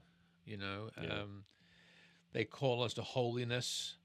You 0.45 0.57
know, 0.57 0.89
Yeah. 1.01 1.21
um, 1.21 1.45
they 2.33 2.43
call 2.43 2.83
us 2.83 2.93
to 2.95 3.01
holiness. 3.01 3.95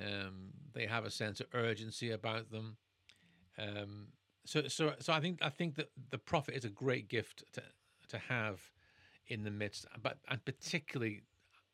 Um, 0.00 0.52
they 0.72 0.86
have 0.86 1.04
a 1.04 1.10
sense 1.10 1.40
of 1.40 1.48
urgency 1.52 2.10
about 2.10 2.50
them. 2.50 2.78
Um, 3.58 4.06
so, 4.46 4.66
so, 4.68 4.94
so 4.98 5.12
I 5.12 5.20
think 5.20 5.40
I 5.42 5.50
think 5.50 5.74
that 5.74 5.90
the 6.10 6.18
prophet 6.18 6.54
is 6.54 6.64
a 6.64 6.70
great 6.70 7.08
gift 7.08 7.44
to 7.52 7.62
to 8.08 8.18
have 8.18 8.60
in 9.26 9.44
the 9.44 9.50
midst, 9.50 9.86
but 10.02 10.18
and 10.28 10.42
particularly 10.44 11.20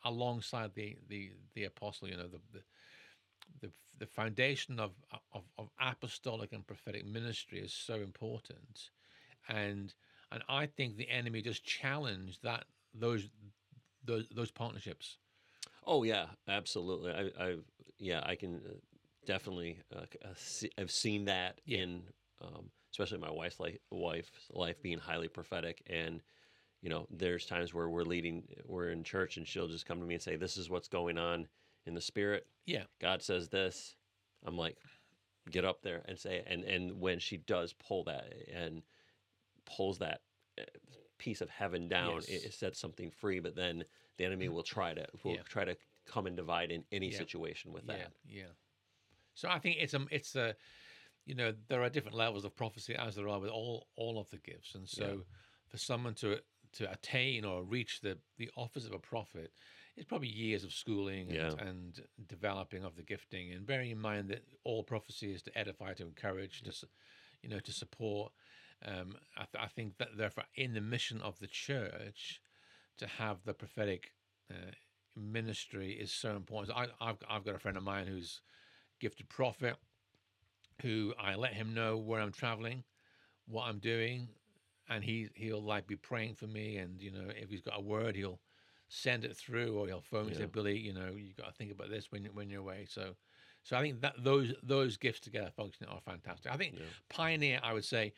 alongside 0.04 0.74
the 0.74 0.96
the 1.08 1.30
the 1.54 1.64
apostle. 1.64 2.08
You 2.08 2.16
know, 2.16 2.26
the 2.26 2.40
the, 2.52 2.62
the 3.60 3.70
the 3.98 4.06
foundation 4.06 4.78
of, 4.78 4.92
of 5.32 5.42
of 5.58 5.68
apostolic 5.80 6.52
and 6.52 6.66
prophetic 6.66 7.06
ministry 7.06 7.60
is 7.60 7.72
so 7.72 7.94
important, 7.94 8.90
and 9.48 9.94
and 10.32 10.42
I 10.48 10.66
think 10.66 10.96
the 10.96 11.08
enemy 11.08 11.42
just 11.42 11.64
challenged 11.64 12.42
that 12.42 12.64
those 12.94 13.28
those 14.04 14.28
those 14.30 14.50
partnerships. 14.50 15.18
Oh 15.86 16.02
yeah, 16.02 16.26
absolutely. 16.48 17.12
I, 17.12 17.44
I 17.44 17.56
yeah, 17.98 18.22
I 18.24 18.34
can 18.34 18.56
uh, 18.66 18.74
definitely 19.26 19.80
uh, 19.94 20.00
uh, 20.24 20.28
see, 20.36 20.70
I've 20.78 20.90
seen 20.90 21.24
that 21.26 21.60
Yeah. 21.64 21.78
in 21.78 22.02
um, 22.42 22.70
especially 22.90 23.18
my 23.18 23.30
wife's 23.30 23.60
life, 23.60 23.76
wife's 23.90 24.30
life 24.50 24.80
being 24.82 24.98
highly 24.98 25.28
prophetic 25.28 25.82
and 25.86 26.22
you 26.82 26.90
know, 26.90 27.06
there's 27.10 27.46
times 27.46 27.74
where 27.74 27.88
we're 27.88 28.02
leading 28.04 28.44
we're 28.66 28.90
in 28.90 29.02
church 29.02 29.38
and 29.38 29.46
she'll 29.46 29.68
just 29.68 29.86
come 29.86 29.98
to 30.00 30.06
me 30.06 30.14
and 30.14 30.22
say 30.22 30.36
this 30.36 30.56
is 30.56 30.70
what's 30.70 30.88
going 30.88 31.18
on 31.18 31.48
in 31.86 31.94
the 31.94 32.00
spirit. 32.00 32.46
Yeah, 32.66 32.84
God 33.00 33.22
says 33.22 33.48
this. 33.48 33.96
I'm 34.44 34.56
like 34.56 34.76
get 35.50 35.64
up 35.64 35.80
there 35.82 36.02
and 36.06 36.18
say 36.18 36.36
it. 36.38 36.46
and 36.48 36.64
and 36.64 37.00
when 37.00 37.18
she 37.18 37.36
does 37.36 37.72
pull 37.72 38.04
that 38.04 38.32
and 38.52 38.82
pulls 39.64 39.98
that 39.98 40.22
uh, 40.58 40.64
piece 41.18 41.40
of 41.40 41.48
heaven 41.48 41.88
down, 41.88 42.16
Yes. 42.16 42.28
it, 42.28 42.44
it 42.46 42.54
sets 42.54 42.78
something 42.80 43.10
free, 43.10 43.40
but 43.40 43.54
then 43.54 43.84
the 44.16 44.24
enemy 44.24 44.48
will 44.48 44.62
try 44.62 44.92
to 44.94 45.06
will 45.24 45.34
Yeah. 45.34 45.42
try 45.42 45.64
to 45.64 45.76
come 46.04 46.26
and 46.26 46.36
divide 46.36 46.70
in 46.70 46.84
any 46.92 47.10
Yeah. 47.10 47.18
situation 47.18 47.72
with 47.72 47.84
yeah, 47.86 47.96
that. 47.96 48.12
yeah. 48.26 48.52
So 49.34 49.48
I 49.48 49.58
think 49.58 49.76
it's 49.80 49.94
a 49.94 50.06
it's 50.10 50.34
a 50.34 50.56
you 51.24 51.34
know 51.34 51.54
there 51.68 51.82
are 51.82 51.90
different 51.90 52.16
levels 52.16 52.44
of 52.44 52.56
prophecy 52.56 52.94
as 52.94 53.16
there 53.16 53.28
are 53.28 53.40
with 53.40 53.50
all 53.50 53.88
all 53.96 54.18
of 54.18 54.30
the 54.30 54.38
gifts, 54.38 54.74
and 54.74 54.88
so 54.88 55.24
for 55.68 55.78
someone 55.78 56.14
to 56.14 56.40
to 56.72 56.90
attain 56.90 57.44
or 57.44 57.64
reach 57.64 58.00
the 58.00 58.18
the 58.38 58.50
office 58.56 58.86
of 58.86 58.92
a 58.92 58.98
prophet, 58.98 59.52
it's 59.96 60.06
probably 60.06 60.28
years 60.28 60.62
of 60.62 60.72
schooling 60.72 61.28
and, 61.28 61.36
Yeah. 61.36 61.66
and 61.66 62.00
developing 62.26 62.84
of 62.84 62.96
the 62.96 63.02
gifting, 63.02 63.52
and 63.52 63.66
bearing 63.66 63.90
in 63.90 63.98
mind 63.98 64.28
that 64.28 64.44
all 64.64 64.82
prophecy 64.82 65.32
is 65.32 65.42
to 65.42 65.58
edify, 65.58 65.94
to 65.94 66.04
encourage, 66.04 66.62
to 66.62 66.88
you 67.42 67.48
know 67.48 67.60
to 67.60 67.72
support. 67.72 68.32
Um, 68.84 69.16
I, 69.36 69.44
th- 69.44 69.64
I 69.64 69.68
think 69.68 69.96
that 69.98 70.16
therefore 70.16 70.44
in 70.54 70.74
the 70.74 70.80
mission 70.82 71.20
of 71.22 71.38
the 71.38 71.46
church 71.46 72.40
to 72.98 73.06
have 73.06 73.38
the 73.44 73.54
prophetic 73.54 74.12
uh, 74.50 74.72
ministry 75.16 75.92
is 75.92 76.12
so 76.12 76.36
important. 76.36 76.76
I, 76.76 76.88
I've 77.00 77.18
I've 77.28 77.44
got 77.44 77.54
a 77.54 77.58
friend 77.58 77.76
of 77.76 77.82
mine 77.82 78.06
who's 78.06 78.42
gifted 79.00 79.28
prophet, 79.28 79.76
who 80.82 81.14
I 81.18 81.34
let 81.36 81.54
him 81.54 81.72
know 81.72 81.96
where 81.96 82.20
I'm 82.20 82.32
traveling, 82.32 82.84
what 83.46 83.64
I'm 83.64 83.78
doing, 83.78 84.28
and 84.90 85.02
he 85.02 85.28
he'll 85.34 85.62
like 85.62 85.86
be 85.86 85.96
praying 85.96 86.34
for 86.34 86.46
me, 86.46 86.76
and 86.76 87.00
you 87.00 87.10
know 87.10 87.28
if 87.34 87.48
he's 87.48 87.62
got 87.62 87.78
a 87.78 87.80
word, 87.82 88.14
he'll 88.14 88.40
send 88.88 89.24
it 89.24 89.36
through, 89.36 89.76
or 89.78 89.86
he'll 89.86 90.00
phone 90.00 90.26
me 90.26 90.32
and 90.32 90.40
say, 90.40 90.46
Billy, 90.46 90.78
you 90.78 90.92
know 90.92 91.12
you 91.16 91.32
got 91.36 91.48
to 91.48 91.52
think 91.52 91.72
about 91.72 91.90
this 91.90 92.10
when 92.10 92.24
when 92.26 92.50
you're 92.50 92.60
away. 92.60 92.86
So. 92.88 93.16
So 93.62 93.76
I 93.76 93.82
think 93.82 94.00
that 94.02 94.14
those 94.22 94.54
those 94.62 94.96
gifts 94.96 95.18
together 95.18 95.50
functioning 95.56 95.92
are 95.92 96.00
fantastic. 96.00 96.52
I 96.52 96.56
think 96.56 96.74
Yeah. 96.74 96.86
Pioneer, 97.08 97.58
I 97.64 97.72
would 97.72 97.84
say, 97.84 98.12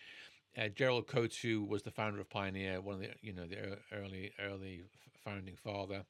uh, 0.59 0.69
Gerald 0.69 1.07
Coates, 1.07 1.41
who 1.41 1.65
was 1.65 1.83
the 1.83 1.91
founder 1.91 2.21
of 2.21 2.29
Pioneer, 2.29 2.83
one 2.83 2.97
of 2.97 3.01
the 3.01 3.09
you 3.23 3.33
know 3.33 3.47
the 3.47 3.79
early 3.93 4.33
early 4.39 4.83
founding 5.25 5.57
father, 5.57 6.05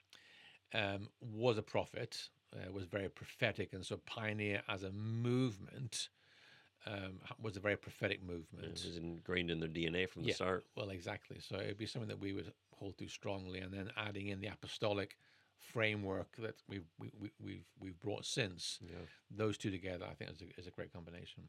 um, 0.74 1.08
was 1.20 1.56
a 1.56 1.62
prophet, 1.62 2.28
uh, 2.52 2.72
was 2.72 2.86
very 2.86 3.08
prophetic, 3.08 3.72
and 3.72 3.86
so 3.86 3.98
Pioneer 4.06 4.62
as 4.68 4.82
a 4.82 4.90
movement 4.90 6.08
um, 6.86 7.20
was 7.40 7.56
a 7.56 7.60
very 7.60 7.76
prophetic 7.76 8.22
movement. 8.22 8.64
It 8.64 8.86
was 8.86 8.96
ingrained 8.96 9.50
in 9.50 9.60
their 9.60 9.68
DNA 9.68 10.08
from 10.08 10.22
the 10.22 10.28
Yeah. 10.28 10.34
start. 10.34 10.66
Well, 10.76 10.90
exactly. 10.90 11.40
So 11.40 11.56
it'd 11.56 11.78
be 11.78 11.86
something 11.86 12.08
that 12.08 12.18
we 12.18 12.32
would 12.32 12.52
hold 12.78 12.98
to 12.98 13.08
strongly, 13.08 13.58
and 13.60 13.72
then 13.72 13.90
adding 13.96 14.28
in 14.28 14.40
the 14.40 14.48
apostolic 14.48 15.16
framework 15.58 16.36
that 16.38 16.54
we've 16.68 16.86
we, 16.98 17.10
we, 17.18 17.30
we've 17.40 17.64
we've 17.80 18.00
brought 18.00 18.24
since 18.24 18.78
Yeah. 18.80 18.96
those 19.30 19.58
two 19.58 19.70
together, 19.70 20.06
I 20.10 20.14
think 20.14 20.30
is 20.30 20.40
a, 20.42 20.60
is 20.60 20.66
a 20.66 20.70
great 20.70 20.92
combination. 20.92 21.44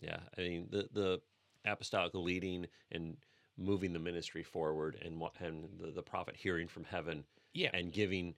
Yeah, 0.00 0.20
I 0.36 0.40
mean 0.42 0.68
the 0.70 0.88
the 0.92 1.20
apostolic 1.64 2.14
leading 2.14 2.66
and 2.92 3.16
moving 3.56 3.92
the 3.92 3.98
ministry 3.98 4.42
forward, 4.42 4.96
and 5.04 5.18
what 5.20 5.32
and 5.40 5.68
the, 5.78 5.92
the 5.92 6.02
prophet 6.02 6.36
hearing 6.36 6.68
from 6.68 6.84
heaven 6.84 7.24
Yeah, 7.52 7.70
and 7.72 7.92
giving 7.92 8.34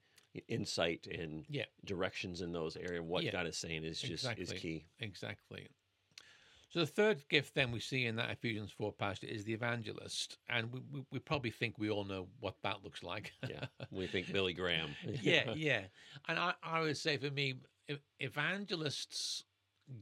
insight 0.47 1.07
and 1.07 1.45
Yeah. 1.49 1.65
directions 1.83 2.41
in 2.41 2.51
those 2.51 2.77
areas. 2.77 3.01
What 3.01 3.23
Yeah. 3.23 3.31
God 3.31 3.47
is 3.47 3.57
saying 3.57 3.83
is 3.83 3.99
just 3.99 4.25
is 4.37 4.53
key. 4.53 4.85
Exactly. 4.99 5.67
So 6.77 6.81
the 6.81 6.91
third 6.91 7.27
gift 7.27 7.55
then 7.55 7.71
we 7.71 7.79
see 7.79 8.05
in 8.05 8.17
that 8.17 8.29
Ephesians 8.29 8.71
4 8.71 8.91
passage 8.91 9.31
is 9.31 9.43
the 9.43 9.53
evangelist. 9.53 10.37
And 10.47 10.71
we, 10.71 10.81
we, 10.93 11.05
we 11.13 11.17
probably 11.17 11.49
think 11.49 11.79
we 11.79 11.89
all 11.89 12.03
know 12.03 12.27
what 12.39 12.53
that 12.61 12.83
looks 12.83 13.01
like. 13.01 13.33
Yeah, 13.49 13.65
we 13.91 14.05
think 14.05 14.31
Billy 14.31 14.53
Graham. 14.53 14.91
yeah, 15.23 15.53
yeah. 15.55 15.81
And 16.27 16.37
I, 16.37 16.53
I 16.61 16.81
would 16.81 16.95
say 16.95 17.17
for 17.17 17.31
me, 17.31 17.55
evangelists 18.19 19.43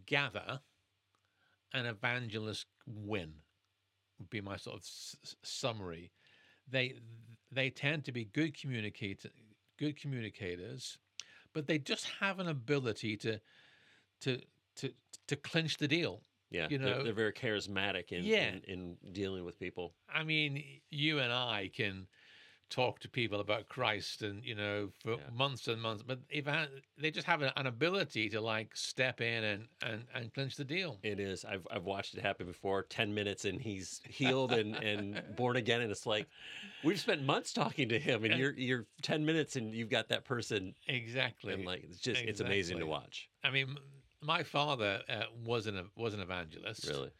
gather 0.05 0.59
and 1.73 1.87
evangelists 1.87 2.65
win 2.85 3.35
would 4.19 4.29
be 4.29 4.41
my 4.41 4.57
sort 4.57 4.75
of 4.75 4.81
s- 4.81 5.15
summary. 5.43 6.11
They 6.69 6.95
they 7.53 7.69
tend 7.69 8.03
to 8.03 8.11
be 8.11 8.25
good 8.25 8.59
communicator, 8.59 9.29
good 9.79 9.97
communicators, 9.97 10.97
but 11.53 11.67
they 11.67 11.77
just 11.77 12.05
have 12.19 12.39
an 12.39 12.49
ability 12.49 13.15
to 13.15 13.39
to 14.19 14.41
to 14.75 14.91
to 15.29 15.37
clinch 15.37 15.77
the 15.77 15.87
deal. 15.87 16.21
Yeah, 16.51 16.67
You 16.69 16.77
they're, 16.77 16.95
know- 16.97 17.03
they're 17.03 17.13
very 17.13 17.33
charismatic 17.33 18.11
in, 18.11 18.23
Yeah. 18.23 18.47
in 18.49 18.61
in 18.67 18.97
dealing 19.11 19.43
with 19.45 19.59
people. 19.59 19.93
I 20.07 20.23
mean, 20.23 20.63
you 20.89 21.19
and 21.19 21.33
I 21.33 21.69
can 21.73 22.07
talk 22.71 22.99
to 22.99 23.07
people 23.07 23.39
about 23.39 23.69
Christ 23.69 24.23
and 24.23 24.43
you 24.43 24.55
know 24.55 24.89
for 24.99 25.11
Yeah. 25.13 25.29
months 25.31 25.67
and 25.67 25.79
months, 25.79 26.01
but 26.01 26.19
evan- 26.33 26.81
they 26.97 27.11
just 27.11 27.27
have 27.27 27.43
an, 27.43 27.51
ability 27.67 28.27
to 28.29 28.41
like 28.41 28.75
step 28.75 29.21
in 29.21 29.43
and 29.43 29.67
and 29.83 30.05
and 30.15 30.33
clinch 30.33 30.55
the 30.55 30.63
deal. 30.65 30.99
It 31.03 31.19
is. 31.19 31.45
I've 31.45 31.67
I've 31.69 31.83
watched 31.83 32.15
it 32.15 32.21
happen 32.21 32.47
before. 32.47 32.83
Ten 32.83 33.13
minutes 33.13 33.45
and 33.45 33.61
he's 33.61 34.01
healed 34.09 34.51
and, 34.51 34.75
and 34.77 35.21
born 35.35 35.57
again, 35.57 35.81
and 35.81 35.91
it's 35.91 36.05
like 36.07 36.27
we've 36.83 36.99
spent 36.99 37.23
months 37.23 37.53
talking 37.53 37.89
to 37.89 37.99
him, 37.99 38.23
and 38.25 38.35
you're 38.37 38.53
you're 38.53 38.85
ten 39.03 39.25
minutes 39.25 39.55
and 39.55 39.73
you've 39.73 39.89
got 39.91 40.09
that 40.09 40.25
person, 40.25 40.73
Exactly. 40.87 41.53
and 41.53 41.65
like 41.65 41.83
it's 41.83 41.99
just 41.99 42.21
it's 42.21 42.39
amazing 42.39 42.79
to 42.79 42.85
watch. 42.87 43.29
I 43.43 43.51
mean, 43.51 43.77
my 44.25 44.43
father 44.43 45.01
uh, 45.07 45.23
was 45.43 45.67
an 45.67 45.89
was 45.95 46.13
an 46.13 46.19
evangelist. 46.19 46.87
Really. 46.87 47.11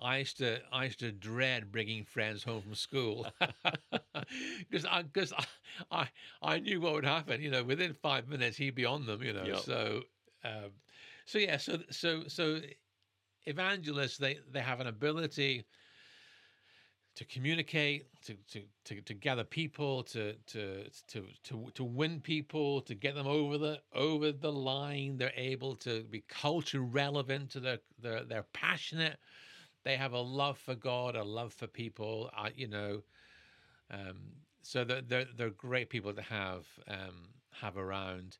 I 0.00 0.18
used 0.18 0.38
to 0.38 0.60
I 0.72 0.84
used 0.84 1.00
to 1.00 1.12
dread 1.12 1.70
bringing 1.70 2.04
friends 2.04 2.44
home 2.44 2.62
from 2.62 2.74
school 2.74 3.26
because 4.58 4.84
I 4.84 5.02
because 5.02 5.32
I, 5.32 5.44
I 5.90 6.08
I 6.42 6.58
knew 6.60 6.80
what 6.80 6.94
would 6.94 7.04
happen. 7.04 7.40
You 7.40 7.50
know, 7.50 7.62
within 7.64 7.94
five 7.94 8.28
minutes 8.28 8.56
he'd 8.56 8.74
be 8.74 8.84
on 8.84 9.06
them. 9.06 9.22
You 9.22 9.32
know, 9.32 9.46
Yep. 9.46 9.62
so 9.64 10.02
um, 10.44 10.72
so 11.26 11.38
yeah, 11.38 11.56
so 11.56 11.78
so 11.90 12.28
so 12.28 12.60
evangelists 13.46 14.18
they 14.18 14.38
they 14.50 14.60
have 14.60 14.80
an 14.80 14.86
ability 14.86 15.64
to 17.14 17.24
communicate, 17.26 18.06
to 18.22 18.34
to 18.50 18.62
to, 18.84 19.00
to 19.02 19.14
gather 19.14 19.44
people, 19.44 20.02
to, 20.04 20.34
to 20.46 20.84
to 21.08 21.24
to 21.44 21.66
to 21.74 21.84
win 21.84 22.20
people, 22.20 22.80
to 22.82 22.94
get 22.94 23.14
them 23.14 23.26
over 23.26 23.58
the 23.58 23.80
over 23.94 24.32
the 24.32 24.52
line. 24.52 25.16
They're 25.18 25.32
able 25.36 25.76
to 25.76 26.04
be 26.04 26.24
culture 26.28 26.80
relevant 26.80 27.50
to 27.50 27.60
their 27.60 27.78
their 28.00 28.24
they're 28.24 28.46
passionate. 28.52 29.18
They 29.84 29.96
have 29.96 30.12
a 30.12 30.20
love 30.20 30.58
for 30.58 30.74
God, 30.74 31.16
a 31.16 31.24
love 31.24 31.52
for 31.52 31.66
people. 31.66 32.30
Uh, 32.36 32.50
you 32.54 32.68
know, 32.68 33.02
um, 33.90 34.18
so 34.62 34.84
they're, 34.84 35.02
they're 35.02 35.26
they're 35.36 35.50
great 35.50 35.90
people 35.90 36.12
to 36.14 36.22
have 36.22 36.66
um, 36.88 37.28
have 37.60 37.76
around. 37.76 38.38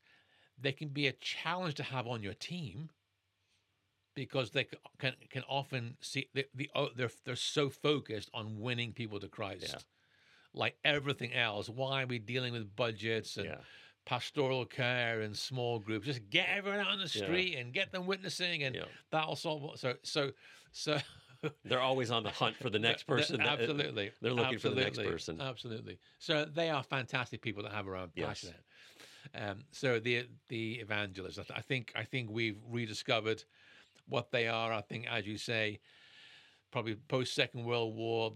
They 0.58 0.72
can 0.72 0.88
be 0.88 1.08
a 1.08 1.12
challenge 1.12 1.74
to 1.74 1.82
have 1.82 2.06
on 2.06 2.22
your 2.22 2.34
team 2.34 2.90
because 4.14 4.50
they 4.50 4.66
can 4.98 5.14
can 5.30 5.42
often 5.48 5.96
see 6.00 6.28
the, 6.34 6.46
the 6.54 6.70
oh, 6.74 6.88
they're 6.96 7.10
they're 7.24 7.36
so 7.36 7.70
focused 7.70 8.30
on 8.34 8.60
winning 8.60 8.92
people 8.92 9.20
to 9.20 9.28
Christ. 9.28 9.66
Yeah. 9.68 9.78
Like 10.54 10.76
everything 10.84 11.32
else, 11.32 11.68
why 11.68 12.02
are 12.02 12.06
we 12.06 12.18
dealing 12.18 12.52
with 12.52 12.76
budgets 12.76 13.36
and 13.38 13.46
Yeah. 13.46 13.56
pastoral 14.04 14.66
care 14.66 15.20
and 15.22 15.36
small 15.36 15.78
groups? 15.78 16.06
Just 16.06 16.28
get 16.30 16.48
everyone 16.50 16.80
out 16.80 16.88
on 16.88 16.98
the 16.98 17.04
Yeah. 17.14 17.24
street 17.24 17.56
and 17.56 17.72
get 17.72 17.90
them 17.92 18.06
witnessing, 18.06 18.62
and 18.62 18.74
Yeah. 18.74 18.84
that'll 19.10 19.36
solve. 19.36 19.78
So 19.78 19.94
so 20.02 20.32
so. 20.72 20.98
They're 21.64 21.80
always 21.80 22.12
on 22.12 22.22
the 22.22 22.30
hunt 22.30 22.54
for 22.56 22.70
the 22.70 22.78
next 22.78 23.04
They're- 23.04 23.16
person. 23.16 23.38
that- 23.38 23.48
uh, 23.48 23.62
absolutely, 23.62 24.12
they're 24.20 24.32
looking 24.32 24.60
for 24.60 24.68
the 24.68 24.76
next 24.76 24.90
absolutely, 24.90 25.12
person. 25.12 25.40
Absolutely. 25.40 25.98
So 26.20 26.44
they 26.44 26.70
are 26.70 26.84
fantastic 26.84 27.42
people 27.42 27.64
to 27.64 27.68
have 27.68 27.88
around. 27.88 28.12
Yes. 28.14 28.46
Um, 29.34 29.64
so 29.72 29.98
the 29.98 30.28
the 30.48 30.74
evangelists, 30.74 31.40
I, 31.40 31.56
I 31.56 31.60
think 31.60 31.90
I 31.96 32.04
think 32.04 32.30
we've 32.30 32.58
rediscovered 32.68 33.42
what 34.08 34.30
they 34.30 34.48
are. 34.48 34.72
I 34.72 34.80
think, 34.80 35.06
as 35.10 35.26
you 35.26 35.38
say, 35.38 35.80
probably 36.70 36.94
post 36.94 37.34
Second 37.34 37.64
World 37.64 37.94
War, 37.94 38.34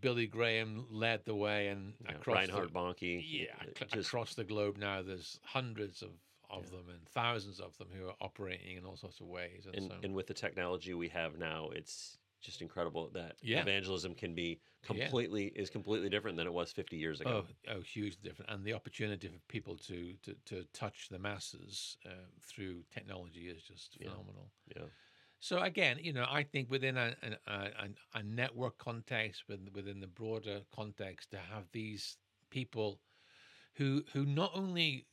Billy 0.00 0.26
Graham 0.26 0.86
led 0.90 1.24
the 1.24 1.34
way, 1.34 1.68
and 1.68 1.94
Yeah, 2.04 2.16
across 2.16 2.36
Reinhard 2.36 2.68
the, 2.68 2.72
Bonnke. 2.72 3.24
yeah, 3.26 3.46
uh, 3.60 3.84
just 3.86 4.08
across 4.08 4.34
the 4.34 4.44
globe 4.44 4.76
now, 4.76 5.02
there's 5.02 5.40
hundreds 5.44 6.02
of 6.02 6.10
of 6.50 6.68
them 6.70 6.86
and 6.88 7.08
thousands 7.10 7.60
of 7.60 7.76
them 7.78 7.86
who 7.96 8.08
are 8.08 8.14
operating 8.20 8.76
in 8.76 8.84
all 8.84 8.96
sorts 8.96 9.20
of 9.20 9.26
ways. 9.26 9.66
And, 9.66 9.76
and, 9.76 9.86
so, 9.86 9.94
and 10.02 10.14
with 10.14 10.26
the 10.26 10.34
technology 10.34 10.94
we 10.94 11.08
have 11.08 11.38
now, 11.38 11.70
it's 11.72 12.18
just 12.40 12.62
incredible 12.62 13.10
that 13.10 13.36
Yeah. 13.42 13.62
evangelism 13.62 14.14
can 14.14 14.34
be 14.34 14.60
Yeah. 14.82 14.86
completely 14.86 15.46
is 15.56 15.70
completely 15.70 16.08
different 16.08 16.36
than 16.36 16.46
it 16.46 16.52
was 16.52 16.72
50 16.72 16.96
years 16.96 17.20
ago. 17.20 17.30
Oh, 17.32 17.46
oh, 17.68 17.80
huge 17.80 18.16
different, 18.22 18.50
and 18.50 18.64
the 18.64 18.72
opportunity 18.72 19.28
for 19.28 19.38
people 19.48 19.76
to 19.76 20.14
to, 20.22 20.34
to 20.46 20.64
touch 20.72 21.08
the 21.10 21.18
masses 21.18 21.96
uh, 22.06 22.26
through 22.40 22.84
technology 22.90 23.48
is 23.48 23.62
just 23.62 23.98
phenomenal. 24.02 24.50
Yeah. 24.74 24.86
So 25.40 25.58
again, 25.60 25.98
you 26.00 26.12
know, 26.12 26.26
I 26.28 26.42
think 26.44 26.70
within 26.70 26.96
a 26.96 27.14
a, 27.46 27.52
a, 27.52 27.88
a 28.14 28.22
network 28.22 28.78
context, 28.78 29.44
within, 29.48 29.70
within 29.72 30.00
the 30.00 30.06
broader 30.06 30.62
context, 30.74 31.30
to 31.32 31.38
have 31.38 31.70
these 31.72 32.18
people 32.50 33.00
who 33.74 34.04
who 34.12 34.24
not 34.24 34.52
only 34.54 35.06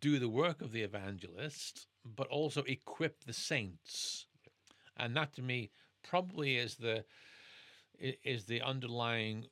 do 0.00 0.18
the 0.18 0.28
work 0.28 0.62
of 0.62 0.72
the 0.72 0.82
evangelist, 0.82 1.88
but 2.04 2.26
also 2.28 2.62
equip 2.64 3.24
the 3.24 3.32
saints, 3.32 4.26
and 4.96 5.16
that 5.16 5.32
to 5.34 5.42
me 5.42 5.70
probably 6.02 6.56
is 6.56 6.76
the 6.76 7.04
is 8.24 8.44
the 8.46 8.62
underlying 8.62 9.46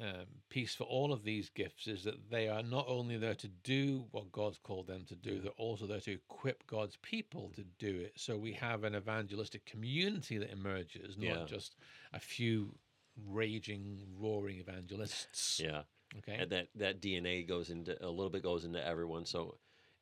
um, 0.00 0.26
piece 0.48 0.74
for 0.74 0.84
all 0.84 1.12
of 1.12 1.24
these 1.24 1.50
gifts 1.50 1.86
is 1.86 2.04
that 2.04 2.30
they 2.30 2.48
are 2.48 2.62
not 2.62 2.86
only 2.88 3.16
there 3.18 3.34
to 3.34 3.48
do 3.48 4.06
what 4.12 4.32
God's 4.32 4.58
called 4.58 4.86
them 4.86 5.04
to 5.08 5.14
do, 5.14 5.40
they're 5.40 5.52
also 5.52 5.86
there 5.86 6.00
to 6.00 6.12
equip 6.12 6.66
God's 6.66 6.96
people 7.02 7.52
to 7.54 7.64
do 7.78 8.00
it. 8.00 8.14
So 8.16 8.36
we 8.38 8.52
have 8.54 8.84
an 8.84 8.94
evangelistic 8.94 9.66
community 9.66 10.38
that 10.38 10.50
emerges, 10.50 11.16
not 11.18 11.40
Yeah. 11.40 11.44
just 11.46 11.76
a 12.12 12.18
few 12.18 12.78
raging, 13.26 14.00
roaring 14.18 14.58
evangelists. 14.58 15.60
Yeah. 15.62 15.82
Okay. 16.18 16.36
And 16.40 16.50
that 16.50 16.68
that 16.76 17.00
DNA 17.00 17.46
goes 17.46 17.70
into 17.70 18.02
a 18.04 18.08
little 18.08 18.30
bit 18.30 18.42
goes 18.42 18.64
into 18.64 18.84
everyone 18.84 19.26
so 19.26 19.58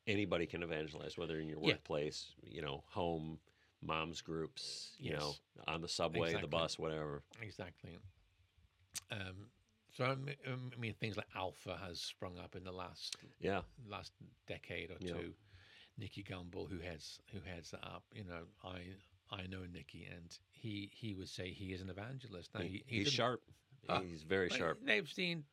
anybody 0.07 0.45
can 0.47 0.63
evangelize 0.63 1.17
whether 1.17 1.39
in 1.39 1.47
your 1.49 1.59
Yeah. 1.59 1.73
workplace, 1.73 2.31
you 2.41 2.61
know, 2.61 2.83
home, 2.87 3.39
moms 3.81 4.21
groups, 4.21 4.91
you 4.99 5.13
know, 5.13 5.33
on 5.67 5.81
the 5.81 5.87
subway, 5.87 6.39
the 6.39 6.47
bus, 6.47 6.77
whatever. 6.79 7.23
Exactly. 7.41 7.97
Um, 9.11 9.47
so 9.95 10.05
I 10.05 10.15
mean, 10.15 10.35
um, 10.47 10.71
I 10.75 10.79
mean, 10.79 10.93
things 10.99 11.17
like 11.17 11.27
Alpha 11.35 11.77
has 11.77 11.99
sprung 11.99 12.37
up 12.37 12.55
in 12.55 12.63
the 12.63 12.71
last 12.71 13.15
Yeah. 13.39 13.61
last 13.87 14.11
decade 14.47 14.91
or 14.91 14.97
Yeah. 14.99 15.13
two. 15.13 15.33
Nicky 15.97 16.23
Gumbel, 16.23 16.69
who 16.69 16.79
heads 16.79 17.19
who 17.31 17.41
heads 17.41 17.71
that 17.71 17.83
up, 17.83 18.03
you 18.13 18.23
know, 18.23 18.45
I 18.63 18.95
I 19.31 19.47
know 19.47 19.65
Nicky, 19.65 20.05
and 20.05 20.37
he 20.51 20.89
he 20.93 21.13
would 21.15 21.29
say 21.29 21.51
he 21.51 21.73
is 21.73 21.81
an 21.81 21.89
evangelist. 21.89 22.53
Now, 22.53 22.61
He- 22.61 22.67
he, 22.69 22.83
he 22.87 23.03
he's 23.03 23.11
sharp. 23.13 23.43
Ah, 23.87 24.01
he's 24.01 24.23
very 24.23 24.49
sharp. 24.49 24.79
They've 24.83 25.09
seen 25.09 25.45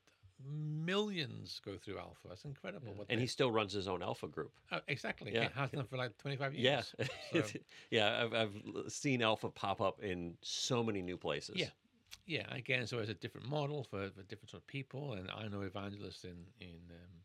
millions 0.44 1.60
go 1.64 1.76
through 1.76 1.98
Alpha. 1.98 2.28
That's 2.28 2.44
incredible. 2.44 2.94
what 2.94 3.06
And 3.08 3.18
they- 3.18 3.22
he 3.22 3.26
still 3.26 3.50
runs 3.50 3.72
his 3.72 3.88
own 3.88 4.02
alpha 4.02 4.28
group. 4.28 4.52
oh, 4.72 4.80
exactly 4.88 5.32
Yeah. 5.34 5.48
He 5.48 5.54
has 5.60 5.70
done 5.70 5.86
for 5.86 5.96
like 5.96 6.16
twenty 6.18 6.36
five 6.36 6.54
Yeah. 6.54 6.82
years. 6.82 6.94
So, 7.32 7.42
yeah, 7.90 8.22
I've, 8.24 8.34
I've 8.34 8.92
seen 8.92 9.22
alpha 9.22 9.48
pop 9.50 9.80
up 9.80 10.00
in 10.02 10.36
so 10.42 10.82
many 10.82 11.02
new 11.02 11.16
places. 11.16 11.56
Yeah. 11.56 11.70
yeah, 12.26 12.46
again, 12.54 12.86
so 12.86 12.98
it's 12.98 13.10
a 13.10 13.14
different 13.14 13.48
model 13.48 13.84
for, 13.84 14.10
for 14.10 14.22
different 14.24 14.50
sort 14.50 14.62
of 14.62 14.66
people, 14.66 15.14
and 15.14 15.30
I 15.30 15.48
know 15.48 15.62
evangelists 15.62 16.24
in 16.24 16.36
in 16.60 16.80
um, 16.90 17.22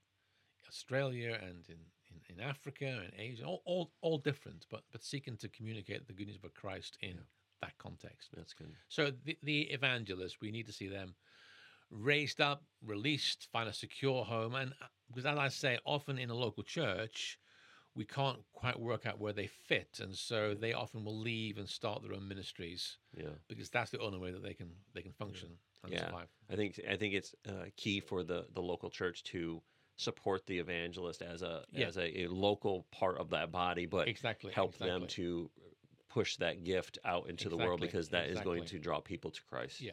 Australia 0.68 1.38
and 1.42 1.66
in, 1.70 1.78
in, 2.10 2.36
in 2.38 2.40
Africa 2.44 3.02
and 3.04 3.12
Asia, 3.18 3.44
all, 3.46 3.62
all 3.66 3.92
all 4.02 4.18
different, 4.18 4.66
but 4.70 4.84
but 4.92 5.04
seeking 5.04 5.38
to 5.38 5.50
communicate 5.50 6.08
the 6.08 6.14
good 6.14 6.28
news 6.28 6.38
about 6.38 6.54
Christ 6.54 6.98
in 7.02 7.18
that 7.62 7.78
context. 7.78 8.30
That's 8.36 8.54
good. 8.54 8.74
So 8.90 9.12
the, 9.24 9.38
the 9.44 9.62
evangelists, 9.72 10.42
we 10.42 10.50
need 10.52 10.66
to 10.66 10.74
see 10.74 10.88
them 10.88 11.14
raised 11.92 12.42
up, 12.42 12.64
released, 12.82 13.48
find 13.52 13.70
a 13.70 13.74
secure 13.74 14.24
home, 14.26 14.56
and 14.56 14.72
uh, 14.82 14.86
because 15.08 15.26
as 15.26 15.38
I 15.38 15.50
say, 15.50 15.78
often 15.86 16.18
in 16.18 16.30
a 16.30 16.36
local 16.36 16.64
church. 16.64 17.38
We 17.94 18.06
can't 18.06 18.40
quite 18.54 18.80
work 18.80 19.06
out 19.06 19.20
where 19.20 19.34
they 19.34 19.48
fit, 19.48 20.00
and 20.02 20.16
so 20.16 20.54
they 20.54 20.72
often 20.72 21.04
will 21.04 21.20
leave 21.20 21.58
and 21.58 21.68
start 21.68 22.02
their 22.02 22.14
own 22.14 22.26
ministries 22.26 22.98
Yeah. 23.14 23.36
because 23.50 23.70
that's 23.70 23.92
the 23.92 24.00
only 24.00 24.18
way 24.18 24.32
that 24.32 24.42
they 24.42 24.54
can 24.54 24.70
they 24.94 25.02
can 25.02 25.12
function 25.12 25.60
and 25.84 25.92
Yeah. 25.92 26.06
survive. 26.06 26.30
I 26.50 26.56
think 26.56 26.80
I 26.90 26.96
think 26.96 27.14
it's 27.16 27.36
uh, 27.46 27.66
key 27.76 28.00
for 28.00 28.24
the 28.24 28.48
the 28.54 28.62
local 28.62 28.90
church 28.90 29.24
to 29.24 29.62
support 29.98 30.46
the 30.46 30.58
evangelist 30.60 31.22
as 31.22 31.42
a 31.42 31.66
Yeah. 31.74 31.88
as 31.88 31.98
a, 31.98 32.22
a 32.22 32.28
local 32.28 32.88
part 32.92 33.18
of 33.18 33.30
that 33.32 33.52
body, 33.52 33.88
but 33.88 34.08
Exactly, 34.08 34.54
help 34.54 34.78
them 34.78 35.06
to 35.08 35.52
push 36.08 36.38
that 36.38 36.64
gift 36.64 36.98
out 37.04 37.30
into 37.30 37.50
the 37.50 37.58
world 37.58 37.84
Exactly, 37.84 37.88
because 37.88 38.10
that 38.10 38.30
is 38.30 38.40
going 38.40 38.64
to 38.68 38.80
draw 38.80 39.02
people 39.02 39.32
to 39.32 39.42
Christ. 39.44 39.82
Yeah. 39.82 39.92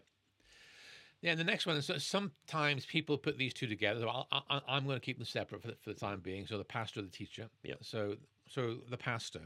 Yeah, 1.21 1.33
and 1.33 1.41
the 1.41 1.45
next 1.45 1.67
one 1.67 1.77
is 1.77 1.87
so 1.87 1.99
sometimes 1.99 2.87
people 2.87 3.19
put 3.19 3.39
these 3.39 3.53
two 3.53 3.67
together. 3.67 4.01
So 4.01 4.09
I'll, 4.09 4.29
I, 4.31 4.61
I'm 4.69 4.85
going 4.85 4.97
to 4.97 5.05
keep 5.05 5.19
them 5.19 5.27
separate 5.27 5.63
for 5.63 5.69
the, 5.69 5.77
for 5.83 5.93
the 5.93 5.99
time 5.99 6.21
being. 6.21 6.47
So 6.47 6.59
the 6.59 6.65
pastor, 6.65 7.03
the 7.03 7.09
teacher. 7.09 7.49
Yep. 7.65 7.79
So 7.83 8.17
so 8.49 8.77
the 8.89 8.97
pastor, 8.97 9.43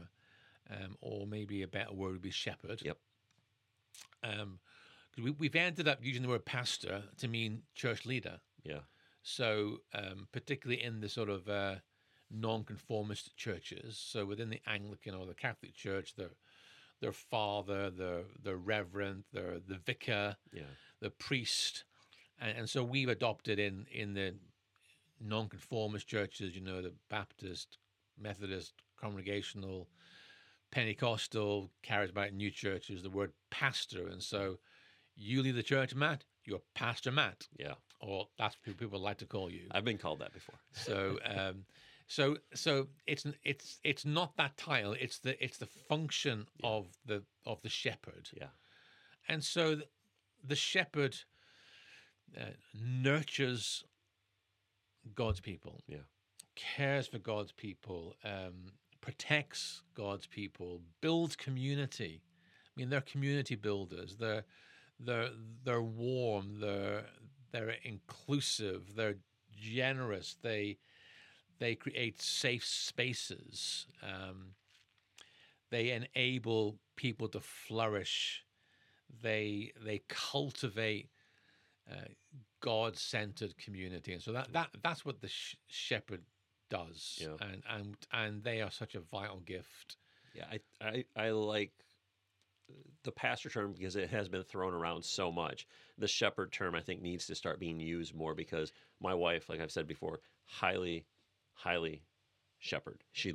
um, 0.69 0.97
or 1.01 1.25
maybe 1.25 1.63
a 1.63 1.67
better 1.67 1.93
word 1.93 2.11
would 2.13 2.21
be 2.21 2.31
shepherd. 2.31 2.81
Yep. 2.83 2.97
Um, 4.23 4.59
we, 5.21 5.31
we've 5.31 5.55
ended 5.55 5.87
up 5.87 5.99
using 6.01 6.21
the 6.21 6.29
word 6.29 6.45
pastor 6.45 7.03
to 7.17 7.27
mean 7.27 7.63
church 7.75 8.05
leader. 8.05 8.39
Yeah. 8.63 8.79
So, 9.23 9.77
um, 9.93 10.27
particularly 10.31 10.83
in 10.83 10.99
the 10.99 11.09
sort 11.09 11.29
of 11.29 11.47
uh, 11.47 11.75
non-conformist 12.29 13.35
churches, 13.37 13.97
so 13.97 14.25
within 14.25 14.49
the 14.49 14.59
Anglican 14.67 15.15
or 15.15 15.25
the 15.25 15.33
Catholic 15.33 15.73
Church, 15.75 16.13
the 16.15 16.29
their 16.99 17.11
father, 17.11 17.89
the 17.89 18.23
the 18.43 18.55
reverend, 18.55 19.23
the 19.33 19.61
the 19.67 19.75
vicar, 19.75 20.37
Yeah. 20.53 20.63
The 21.03 21.09
priest, 21.11 21.83
and, 22.41 22.57
and 22.57 22.69
so 22.69 22.83
we've 22.83 23.09
adopted 23.09 23.59
in 23.59 23.85
in 23.91 24.13
the 24.13 24.35
non-conformist 25.21 26.07
churches, 26.07 26.55
you 26.55 26.61
know, 26.61 26.81
the 26.81 26.93
Baptist, 27.09 27.77
Methodist, 28.19 28.73
Congregational, 28.99 29.87
Pentecostal, 30.71 31.69
Charismatic 31.87 32.33
new 32.33 32.49
churches, 32.51 33.03
the 33.03 33.09
word 33.09 33.31
pastor, 33.51 34.07
and 34.07 34.21
so 34.23 34.57
you 35.15 35.41
leave 35.43 35.55
the 35.55 35.63
church, 35.63 35.93
Matt. 35.95 36.25
You're 36.45 36.61
Pastor 36.75 37.11
Matt, 37.11 37.47
Yeah. 37.57 37.75
or 38.01 38.27
that's 38.37 38.57
what 38.65 38.77
people 38.77 38.99
like 38.99 39.19
to 39.19 39.25
call 39.25 39.49
you. 39.49 39.67
I've 39.71 39.85
been 39.85 39.97
called 39.99 40.19
that 40.19 40.33
before. 40.33 40.55
So, 40.73 41.19
um, 41.23 41.65
so, 42.07 42.37
so 42.53 42.87
it's 43.07 43.25
it's 43.45 43.79
it's 43.83 44.03
not 44.05 44.35
that 44.37 44.57
title. 44.57 44.93
It's 44.99 45.19
the 45.19 45.41
it's 45.43 45.57
the 45.57 45.67
function 45.67 46.47
of 46.63 46.87
the 47.05 47.23
of 47.45 47.61
the 47.61 47.69
shepherd, 47.69 48.29
Yeah. 48.35 48.47
and 49.29 49.41
so 49.43 49.81
the, 50.43 50.55
shepherd 50.55 51.15
uh, 52.39 52.45
nurtures 52.73 53.83
God's 55.15 55.39
people, 55.39 55.81
Yeah. 55.87 55.97
cares 56.55 57.07
for 57.07 57.19
God's 57.19 57.51
people, 57.51 58.15
um, 58.23 58.65
protects 59.01 59.81
God's 59.95 60.27
people, 60.27 60.81
builds 61.01 61.35
community. 61.35 62.21
I 62.67 62.79
mean, 62.79 62.89
they're 62.89 63.01
community 63.01 63.55
builders. 63.55 64.15
They're 64.17 64.45
they're 64.99 65.29
they're 65.63 65.81
warm. 65.81 66.59
They're 66.59 67.05
they're 67.51 67.75
inclusive. 67.83 68.95
They're 68.95 69.17
generous. 69.55 70.37
They 70.41 70.77
they 71.59 71.75
create 71.75 72.21
safe 72.21 72.65
spaces. 72.65 73.87
Um, 74.01 74.55
they 75.69 75.91
enable 75.91 76.77
people 76.95 77.27
to 77.29 77.39
flourish. 77.39 78.43
They 79.21 79.71
they 79.85 80.01
cultivate 80.09 81.09
uh, 81.89 82.07
God-centered 82.61 83.57
community, 83.57 84.13
and 84.13 84.21
so 84.21 84.31
that 84.31 84.51
that 84.53 84.69
that's 84.81 85.05
what 85.05 85.21
the 85.21 85.27
sh- 85.27 85.55
shepherd 85.67 86.21
does. 86.69 87.19
Yeah. 87.21 87.35
And 87.39 87.63
and 87.69 87.97
and 88.11 88.43
they 88.43 88.61
are 88.61 88.71
such 88.71 88.95
a 88.95 88.99
vital 88.99 89.39
gift. 89.39 89.97
Yeah, 90.33 90.45
I, 90.51 90.59
I, 90.87 91.05
I 91.15 91.29
like 91.29 91.73
the 93.03 93.11
pastor 93.11 93.49
term 93.49 93.73
because 93.73 93.95
it 93.95 94.09
has 94.09 94.29
been 94.29 94.43
thrown 94.43 94.73
around 94.73 95.03
so 95.03 95.31
much. 95.31 95.67
The 95.97 96.07
shepherd 96.07 96.51
term, 96.51 96.73
I 96.73 96.81
think, 96.81 97.01
needs 97.01 97.27
to 97.27 97.35
start 97.35 97.59
being 97.59 97.79
used 97.79 98.15
more 98.15 98.33
because 98.33 98.71
my 98.99 99.13
wife, 99.13 99.49
like 99.49 99.59
I've 99.59 99.71
said 99.71 99.87
before, 99.87 100.21
highly, 100.45 101.05
highly 101.53 102.03
shepherd. 102.59 103.03
She 103.11 103.31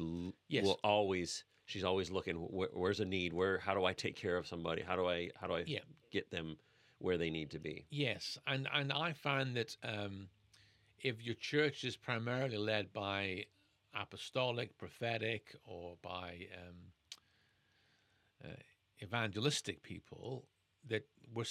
Yes. 0.48 0.64
will 0.64 0.80
always, 0.82 1.44
she's 1.68 1.84
always 1.84 2.10
looking. 2.10 2.36
Where, 2.36 2.70
where's 2.72 2.98
a 3.00 3.04
need? 3.04 3.32
Where? 3.32 3.58
How 3.58 3.74
do 3.74 3.84
I 3.84 3.92
take 3.92 4.16
care 4.16 4.36
of 4.36 4.46
somebody? 4.46 4.82
How 4.82 4.96
do 4.96 5.06
I? 5.08 5.30
How 5.40 5.46
do 5.46 5.54
I 5.54 5.64
Yeah. 5.66 5.84
get 6.10 6.30
them 6.30 6.56
where 6.98 7.16
they 7.18 7.30
need 7.30 7.50
to 7.52 7.60
be? 7.60 7.86
Yes, 7.90 8.36
and 8.46 8.66
and 8.72 8.92
I 8.92 9.12
find 9.12 9.56
that 9.56 9.76
um, 9.84 10.28
if 10.98 11.22
your 11.22 11.36
church 11.36 11.84
is 11.84 11.96
primarily 11.96 12.56
led 12.58 12.92
by 12.92 13.44
apostolic, 13.94 14.76
prophetic, 14.78 15.54
or 15.64 15.96
by 16.02 16.48
um, 16.54 16.76
uh, 18.44 18.48
evangelistic 19.02 19.82
people, 19.82 20.48
that 20.88 21.06
we're 21.32 21.44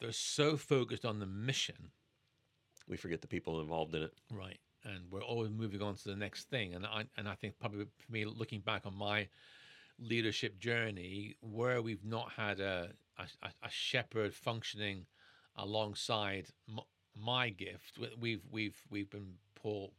they're 0.00 0.12
so 0.12 0.56
focused 0.56 1.04
on 1.04 1.18
the 1.20 1.26
mission, 1.26 1.90
We 2.88 2.96
forget 2.96 3.20
the 3.22 3.28
people 3.28 3.60
involved 3.60 3.94
in 3.94 4.02
it. 4.02 4.12
right? 4.30 4.58
And 4.84 5.10
we're 5.10 5.22
always 5.22 5.50
moving 5.50 5.80
on 5.82 5.94
to 5.96 6.04
the 6.08 6.16
next 6.16 6.50
thing. 6.50 6.74
And 6.74 6.84
I 6.86 7.04
and 7.16 7.28
I 7.28 7.34
think 7.34 7.58
probably 7.58 7.86
for 7.98 8.12
me, 8.12 8.24
looking 8.24 8.60
back 8.60 8.84
on 8.86 8.94
my 8.96 9.28
leadership 9.98 10.58
journey, 10.58 11.36
where 11.40 11.80
we've 11.82 12.04
not 12.04 12.32
had 12.32 12.60
a 12.60 12.90
a, 13.18 13.48
a- 13.62 13.70
shepherd 13.70 14.34
functioning 14.34 15.06
alongside 15.56 16.48
m- 16.68 16.80
my 17.16 17.48
gift, 17.48 17.98
we- 17.98 18.14
we've 18.18 18.42
we've 18.50 18.80
we've 18.90 19.10
been 19.10 19.34
poor 19.54 19.90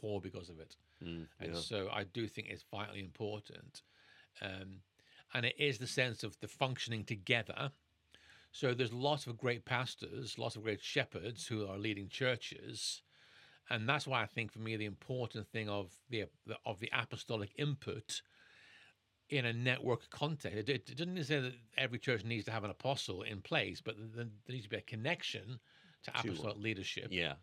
poor 0.00 0.20
because 0.20 0.48
of 0.48 0.58
it. 0.60 0.76
Mm, 1.04 1.26
And 1.40 1.56
so 1.56 1.88
I 1.90 2.04
do 2.04 2.26
think 2.28 2.48
it's 2.48 2.64
vitally 2.70 3.00
important. 3.00 3.82
Um, 4.40 4.82
and 5.34 5.44
it 5.46 5.54
is 5.58 5.78
the 5.78 5.86
sense 5.86 6.22
of 6.24 6.38
the 6.40 6.48
functioning 6.48 7.04
together. 7.04 7.70
So 8.52 8.74
there's 8.74 8.92
lots 8.92 9.26
of 9.26 9.36
great 9.36 9.64
pastors, 9.64 10.38
lots 10.38 10.56
of 10.56 10.62
great 10.62 10.82
shepherds 10.82 11.46
who 11.46 11.66
are 11.66 11.78
leading 11.78 12.08
churches, 12.08 13.02
and 13.70 13.88
that's 13.88 14.06
why 14.06 14.22
I 14.22 14.26
think 14.26 14.52
for 14.52 14.60
me 14.60 14.76
the 14.76 14.84
important 14.84 15.46
thing 15.48 15.68
of 15.68 15.90
the, 16.10 16.24
of 16.64 16.80
the 16.80 16.90
apostolic 16.92 17.50
input 17.56 18.22
in 19.30 19.44
a 19.44 19.52
network 19.52 20.08
context. 20.10 20.68
It, 20.68 20.96
doesn't 20.96 21.24
say 21.24 21.40
that 21.40 21.52
every 21.76 21.98
church 21.98 22.24
needs 22.24 22.44
to 22.46 22.50
have 22.50 22.64
an 22.64 22.70
apostle 22.70 23.22
in 23.22 23.40
place, 23.42 23.80
but 23.80 23.96
there, 24.14 24.26
needs 24.48 24.64
to 24.64 24.70
be 24.70 24.76
a 24.76 24.82
connection 24.82 25.58
to 26.04 26.10
apostolic 26.18 26.56
leadership 26.56 27.08
Yeah. 27.10 27.34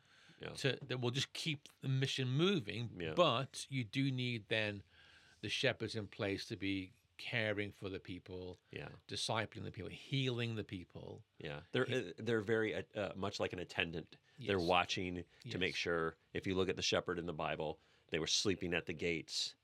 Yeah. 0.42 0.50
to 0.58 0.78
that 0.88 1.00
will 1.00 1.12
just 1.12 1.32
keep 1.34 1.70
the 1.82 1.88
mission 1.88 2.28
moving. 2.28 2.90
Yeah. 2.98 3.14
But 3.16 3.66
you 3.70 3.84
do 3.84 4.12
need 4.12 4.46
then 4.50 4.82
the 5.42 5.50
shepherds 5.50 5.96
in 5.96 6.08
place 6.08 6.46
to 6.48 6.58
be 6.58 6.92
caring 7.18 7.72
for 7.72 7.90
the 7.90 8.00
people, 8.00 8.58
Yeah. 8.72 8.90
discipling 9.08 9.64
the 9.64 9.72
people, 9.72 9.90
healing 9.92 10.56
the 10.56 10.64
people. 10.64 11.24
Yeah, 11.40 11.60
they're 11.72 11.88
uh, 11.90 12.02
they're 12.18 12.42
very 12.42 12.76
uh, 12.76 12.82
uh, 12.96 13.12
much 13.16 13.40
like 13.40 13.54
an 13.54 13.60
attendant. 13.60 14.18
They're 14.40 14.60
Yes. 14.60 14.68
watching 14.68 15.24
to 15.50 15.58
make 15.58 15.76
sure. 15.76 16.18
If 16.34 16.46
you 16.48 16.56
look 16.56 16.70
at 16.70 16.76
the 16.76 16.82
shepherd 16.82 17.20
in 17.20 17.26
the 17.26 17.34
Bible, 17.34 17.80
they 18.10 18.20
were 18.20 18.28
sleeping 18.28 18.74
at 18.74 18.86
the 18.86 18.94
gates 18.94 19.56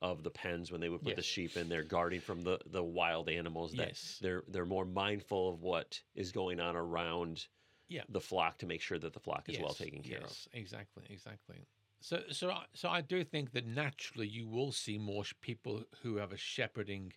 of 0.00 0.22
the 0.22 0.30
pens 0.30 0.70
when 0.70 0.80
they 0.80 0.88
would 0.88 1.02
put 1.02 1.16
the 1.16 1.22
sheep 1.22 1.56
in. 1.56 1.68
They're 1.68 1.82
guarding 1.82 2.20
from 2.20 2.42
the 2.42 2.58
the 2.66 2.84
wild 2.84 3.28
animals. 3.28 3.72
That 3.72 3.88
Yes. 3.88 4.18
they're 4.20 4.44
they're 4.48 4.64
more 4.66 4.84
mindful 4.84 5.48
of 5.48 5.62
what 5.62 6.02
is 6.14 6.30
going 6.32 6.60
on 6.60 6.76
around 6.76 7.48
Yeah. 7.88 8.04
the 8.08 8.20
flock 8.20 8.58
to 8.58 8.66
make 8.66 8.80
sure 8.82 8.98
that 8.98 9.12
the 9.14 9.20
flock 9.20 9.48
is 9.48 9.58
well 9.58 9.74
taken 9.74 10.02
care 10.02 10.20
yes, 10.20 10.46
Exactly, 10.52 11.04
exactly. 11.08 11.66
So, 12.00 12.22
so, 12.30 12.50
I- 12.50 12.66
so 12.74 12.88
I 12.90 13.00
do 13.00 13.24
think 13.24 13.50
that 13.52 13.66
naturally 13.66 14.28
you 14.28 14.46
will 14.46 14.70
see 14.70 14.98
more 14.98 15.24
people 15.40 15.84
who 16.02 16.16
have 16.16 16.32
a 16.32 16.36
shepherding 16.36 17.12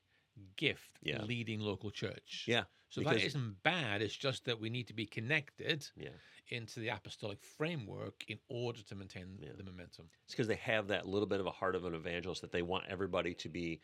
gift 0.55 0.99
Yeah. 1.01 1.21
leading 1.23 1.59
local 1.59 1.91
church. 1.91 2.45
Yeah, 2.47 2.63
So 2.89 3.01
that 3.01 3.21
isn't 3.21 3.63
bad. 3.63 4.01
It's 4.01 4.15
just 4.15 4.45
that 4.45 4.59
we 4.59 4.69
need 4.69 4.87
to 4.87 4.93
be 4.93 5.05
connected 5.05 5.87
yeah. 5.95 6.09
into 6.49 6.79
the 6.79 6.89
apostolic 6.89 7.43
framework 7.43 8.23
in 8.27 8.39
order 8.49 8.81
to 8.83 8.95
maintain 8.95 9.37
Yeah. 9.41 9.53
the 9.53 9.63
momentum. 9.63 10.09
It's 10.25 10.33
because 10.33 10.47
they 10.47 10.55
have 10.55 10.87
that 10.89 11.07
little 11.07 11.27
bit 11.27 11.39
of 11.39 11.45
a 11.45 11.51
heart 11.51 11.75
of 11.75 11.85
an 11.85 11.93
evangelist 11.93 12.41
that 12.41 12.51
they 12.51 12.61
want 12.61 12.85
everybody 12.87 13.33
to 13.35 13.49
be 13.49 13.81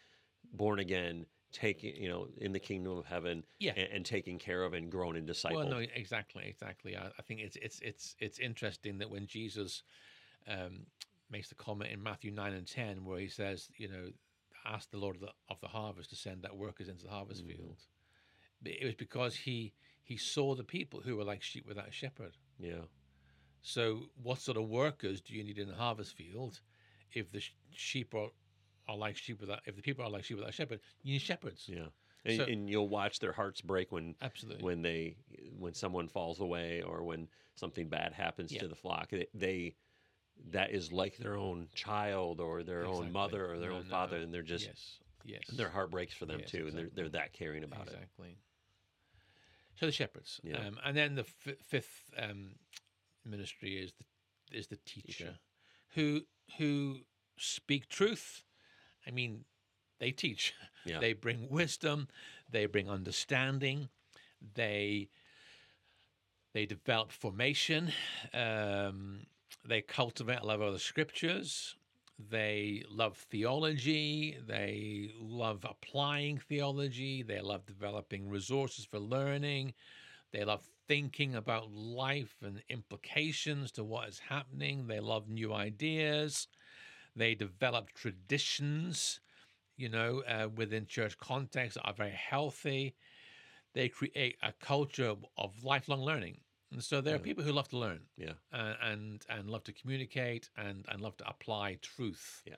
born 0.53 0.79
again, 0.79 1.25
taking 1.51 1.95
you 1.95 2.09
know 2.09 2.27
in 2.37 2.51
the 2.51 2.59
kingdom 2.59 2.97
of 2.97 3.05
heaven, 3.05 3.45
Yeah. 3.59 3.73
and, 3.75 3.89
and 3.91 4.05
taken 4.05 4.37
care 4.37 4.63
of 4.63 4.73
and 4.73 4.91
grown 4.91 5.15
and 5.15 5.27
discipled. 5.27 5.53
Well, 5.55 5.69
no, 5.69 5.77
exactly, 5.77 6.45
exactly. 6.47 6.95
I, 6.97 7.07
I 7.07 7.21
think 7.21 7.39
it's 7.39 7.55
it's 7.57 7.79
it's 7.79 8.15
it's 8.19 8.39
interesting 8.39 8.97
that 8.99 9.09
when 9.09 9.27
Jesus 9.27 9.83
um, 10.47 10.85
makes 11.29 11.49
the 11.49 11.55
comment 11.55 11.91
in 11.91 12.01
Matthew 12.03 12.31
nine 12.31 12.53
and 12.53 12.67
ten, 12.67 13.05
where 13.05 13.19
he 13.19 13.27
says, 13.27 13.69
you 13.77 13.87
know, 13.87 14.09
ask 14.67 14.89
the 14.91 14.97
Lord 14.97 15.15
of 15.15 15.21
the, 15.21 15.31
of 15.49 15.59
the 15.61 15.67
harvest 15.69 16.09
to 16.11 16.15
send 16.15 16.43
that 16.43 16.55
workers 16.57 16.87
into 16.89 17.03
the 17.05 17.09
harvest 17.11 17.43
Mhm. 17.45 17.55
field. 17.55 17.77
But 18.61 18.73
It 18.73 18.85
was 18.85 18.95
because 18.95 19.35
he 19.35 19.73
he 20.03 20.15
saw 20.17 20.55
the 20.55 20.63
people 20.63 21.01
who 21.01 21.17
were 21.17 21.23
like 21.25 21.41
sheep 21.43 21.65
without 21.67 21.87
a 21.89 21.91
shepherd. 21.91 22.37
Yeah, 22.59 22.85
So, 23.61 24.09
what 24.15 24.39
sort 24.39 24.55
of 24.57 24.69
workers 24.69 25.19
do 25.21 25.33
you 25.33 25.43
need 25.43 25.57
in 25.59 25.67
the 25.67 25.75
harvest 25.75 26.13
field 26.15 26.61
if 27.11 27.29
the 27.31 27.41
sh- 27.41 27.53
sheep 27.71 28.13
are 28.13 28.31
are 28.87 28.95
like 28.95 29.17
sheep 29.17 29.41
without 29.41 29.61
if 29.67 29.75
the 29.75 29.81
people 29.81 30.05
are 30.05 30.09
like 30.09 30.23
sheep 30.23 30.37
without 30.37 30.51
a 30.51 30.53
shepherd? 30.53 30.79
You 31.03 31.13
need 31.13 31.21
shepherds. 31.21 31.67
yeah. 31.67 31.89
And, 32.23 32.37
So- 32.37 32.45
and 32.45 32.69
you'll 32.69 32.87
watch 32.89 33.19
their 33.19 33.33
hearts 33.33 33.61
break 33.61 33.91
when 33.91 34.15
Absolutely. 34.21 34.63
when 34.63 34.81
they 34.81 35.17
when 35.57 35.73
someone 35.73 36.07
falls 36.07 36.39
away 36.39 36.81
or 36.81 37.03
when 37.03 37.29
something 37.55 37.89
bad 37.89 38.13
happens 38.13 38.51
Yeah. 38.53 38.61
to 38.61 38.67
the 38.69 38.75
flock. 38.75 39.09
They, 39.09 39.27
they 39.33 39.75
that 40.51 40.71
is 40.71 40.91
like 40.91 41.17
their 41.17 41.35
own 41.35 41.67
child 41.73 42.39
or 42.39 42.63
their 42.63 42.85
own 42.85 43.11
mother 43.11 43.51
or 43.51 43.59
their 43.59 43.69
No, 43.71 43.77
own 43.77 43.83
no, 43.85 43.89
father, 43.89 44.17
no. 44.17 44.23
and 44.23 44.33
they're 44.33 44.41
just 44.41 44.65
yes, 44.65 44.97
yes. 45.25 45.41
their 45.57 45.69
heart 45.69 45.91
breaks 45.91 46.13
for 46.13 46.25
them 46.25 46.39
Yes, 46.39 46.51
too, 46.51 46.67
and 46.67 46.77
they're 46.77 46.89
they're 46.93 47.09
that 47.09 47.33
caring 47.33 47.63
about 47.63 47.87
it. 47.87 47.93
exactly. 47.93 48.37
So 49.79 49.85
the 49.85 49.91
shepherds, 49.91 50.39
Yeah. 50.43 50.57
um, 50.65 50.79
and 50.83 50.97
then 50.97 51.15
the 51.15 51.25
f- 51.45 51.57
fifth 51.61 52.09
um, 52.17 52.55
ministry 53.25 53.77
is 53.77 53.93
the 53.93 54.57
is 54.57 54.67
the 54.67 54.77
teacher, 54.77 55.07
Teacher. 55.07 55.39
who 55.95 56.21
who 56.57 57.01
speak 57.37 57.87
truth. 57.89 58.43
I 59.05 59.11
mean, 59.11 59.45
they 59.99 60.11
teach. 60.11 60.53
Yeah. 60.85 60.99
They 60.99 61.13
bring 61.13 61.49
wisdom. 61.49 62.07
They 62.49 62.65
bring 62.65 62.89
understanding. 62.89 63.89
They 64.55 65.09
they 66.53 66.65
develop 66.65 67.11
formation. 67.11 67.91
Um, 68.33 69.27
they 69.67 69.81
cultivate 69.81 70.39
a 70.39 70.45
love 70.45 70.61
of 70.61 70.73
the 70.73 70.79
scriptures. 70.79 71.75
They 72.17 72.83
love 72.89 73.17
theology. 73.29 74.37
They 74.47 75.11
love 75.19 75.65
applying 75.69 76.39
theology. 76.39 77.21
They 77.21 77.41
love 77.41 77.65
developing 77.65 78.29
resources 78.29 78.85
for 78.85 78.99
learning. 78.99 79.73
They 80.31 80.43
love 80.43 80.63
thinking 80.87 81.35
about 81.35 81.71
life 81.71 82.37
and 82.41 82.63
implications 82.69 83.71
to 83.73 83.83
what 83.83 84.07
is 84.07 84.19
happening. 84.19 84.87
They 84.87 84.99
love 84.99 85.29
new 85.29 85.53
ideas. 85.53 86.47
They 87.15 87.35
develop 87.35 87.91
traditions, 87.93 89.19
you 89.75 89.89
know, 89.89 90.23
uh, 90.27 90.47
within 90.55 90.85
church 90.87 91.17
context 91.17 91.75
that 91.75 91.85
are 91.85 91.93
very 91.93 92.11
healthy. 92.11 92.95
They 93.73 93.89
create 93.89 94.37
a 94.41 94.53
culture 94.53 95.15
of 95.37 95.63
lifelong 95.63 96.01
learning. 96.01 96.39
And 96.71 96.83
so 96.83 97.01
there 97.01 97.15
are 97.15 97.19
people 97.19 97.43
who 97.43 97.51
love 97.51 97.69
to 97.69 97.77
learn 97.77 98.07
Yeah, 98.17 98.33
uh, 98.51 98.75
and 98.81 99.25
and 99.29 99.49
love 99.49 99.63
to 99.65 99.73
communicate 99.73 100.49
and 100.57 100.85
and 100.89 101.01
love 101.01 101.17
to 101.17 101.27
apply 101.27 101.75
truth 101.75 102.43
Yeah. 102.45 102.55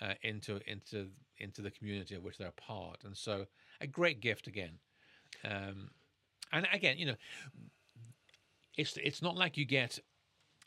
uh, 0.00 0.14
into 0.22 0.60
into 0.70 1.12
into 1.38 1.62
the 1.62 1.70
community 1.70 2.14
of 2.14 2.22
which 2.22 2.38
they're 2.38 2.48
a 2.48 2.52
part. 2.52 3.04
And 3.04 3.16
so 3.16 3.46
a 3.80 3.86
great 3.86 4.20
gift 4.20 4.46
again. 4.46 4.80
Um, 5.44 5.92
and 6.52 6.68
again 6.72 6.98
you 6.98 7.06
know 7.06 7.16
it's 8.76 8.96
it's 8.96 9.22
not 9.22 9.36
like 9.36 9.56
you 9.56 9.64
get 9.64 9.98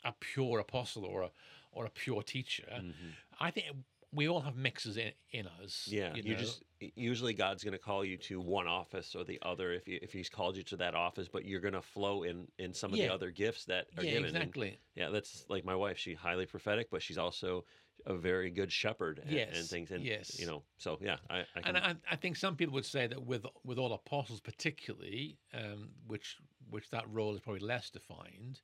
a 0.04 0.12
pure 0.20 0.60
apostle 0.60 1.04
or 1.04 1.22
a 1.22 1.32
or 1.72 1.86
a 1.86 1.90
pure 1.90 2.22
teacher. 2.22 2.66
Mhm. 2.76 3.16
I 3.40 3.50
think 3.50 3.66
we 4.14 4.28
all 4.28 4.40
have 4.40 4.56
mixes 4.56 4.96
in, 4.96 5.12
in 5.30 5.46
us 5.62 5.88
yeah. 5.90 6.14
you, 6.14 6.22
You, 6.24 6.36
just 6.36 6.62
usually 6.96 7.34
God's 7.34 7.64
going 7.64 7.72
to 7.72 7.78
call 7.78 8.04
you 8.04 8.16
to 8.18 8.40
one 8.40 8.66
office 8.66 9.14
or 9.14 9.24
the 9.24 9.38
other 9.42 9.72
if 9.72 9.88
you, 9.88 9.98
if 10.02 10.12
He's 10.12 10.28
called 10.28 10.56
you 10.56 10.62
to 10.64 10.76
that 10.76 10.94
office, 10.94 11.28
but 11.28 11.44
you're 11.44 11.60
going 11.60 11.74
to 11.74 11.82
flow 11.82 12.24
in 12.24 12.46
in 12.58 12.74
some 12.74 12.92
of 12.92 12.98
Yeah. 12.98 13.08
the 13.08 13.14
other 13.14 13.30
gifts 13.30 13.64
that 13.66 13.86
are 13.96 14.04
yeah 14.04 14.10
given. 14.12 14.24
And, 14.26 14.36
exactly 14.36 14.78
yeah, 14.94 15.08
that's 15.10 15.44
like 15.48 15.64
my 15.64 15.74
wife. 15.74 15.98
She's 15.98 16.18
highly 16.18 16.46
prophetic, 16.46 16.88
but 16.90 17.02
she's 17.02 17.18
also 17.18 17.64
a 18.04 18.14
very 18.14 18.50
good 18.50 18.72
shepherd 18.72 19.18
and, 19.20 19.28
and 19.28 19.56
Yes, 19.56 19.68
things. 19.68 19.90
And 19.92 20.04
yes. 20.04 20.38
you 20.38 20.46
know, 20.46 20.62
so 20.76 20.98
yeah, 21.00 21.16
I, 21.30 21.44
I 21.56 21.60
can, 21.62 21.76
And 21.76 21.78
I, 21.78 21.94
I 22.10 22.16
think 22.16 22.36
some 22.36 22.56
people 22.56 22.74
would 22.74 22.84
say 22.84 23.06
that 23.06 23.22
with 23.24 23.46
with 23.64 23.78
all 23.78 23.92
apostles, 23.92 24.40
particularly, 24.40 25.38
um, 25.54 25.90
which 26.06 26.36
which 26.68 26.90
that 26.90 27.04
role 27.08 27.34
is 27.34 27.40
probably 27.40 27.60
less 27.60 27.90
defined. 27.90 28.60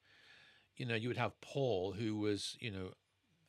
You 0.76 0.86
know, 0.86 0.94
you 0.94 1.08
would 1.08 1.16
have 1.16 1.40
Paul, 1.40 1.92
who 1.92 2.16
was 2.16 2.56
you 2.60 2.70
know 2.70 2.90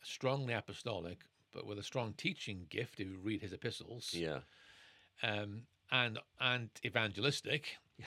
strongly 0.03 0.53
apostolic, 0.53 1.19
but 1.53 1.65
with 1.65 1.79
a 1.79 1.83
strong 1.83 2.13
teaching 2.13 2.65
gift. 2.69 2.99
If 2.99 3.07
you 3.07 3.17
read 3.21 3.41
his 3.41 3.53
epistles, 3.53 4.11
yeah, 4.13 4.39
um, 5.23 5.63
and 5.91 6.19
and 6.39 6.69
evangelistic. 6.85 7.77
Yeah. 7.97 8.05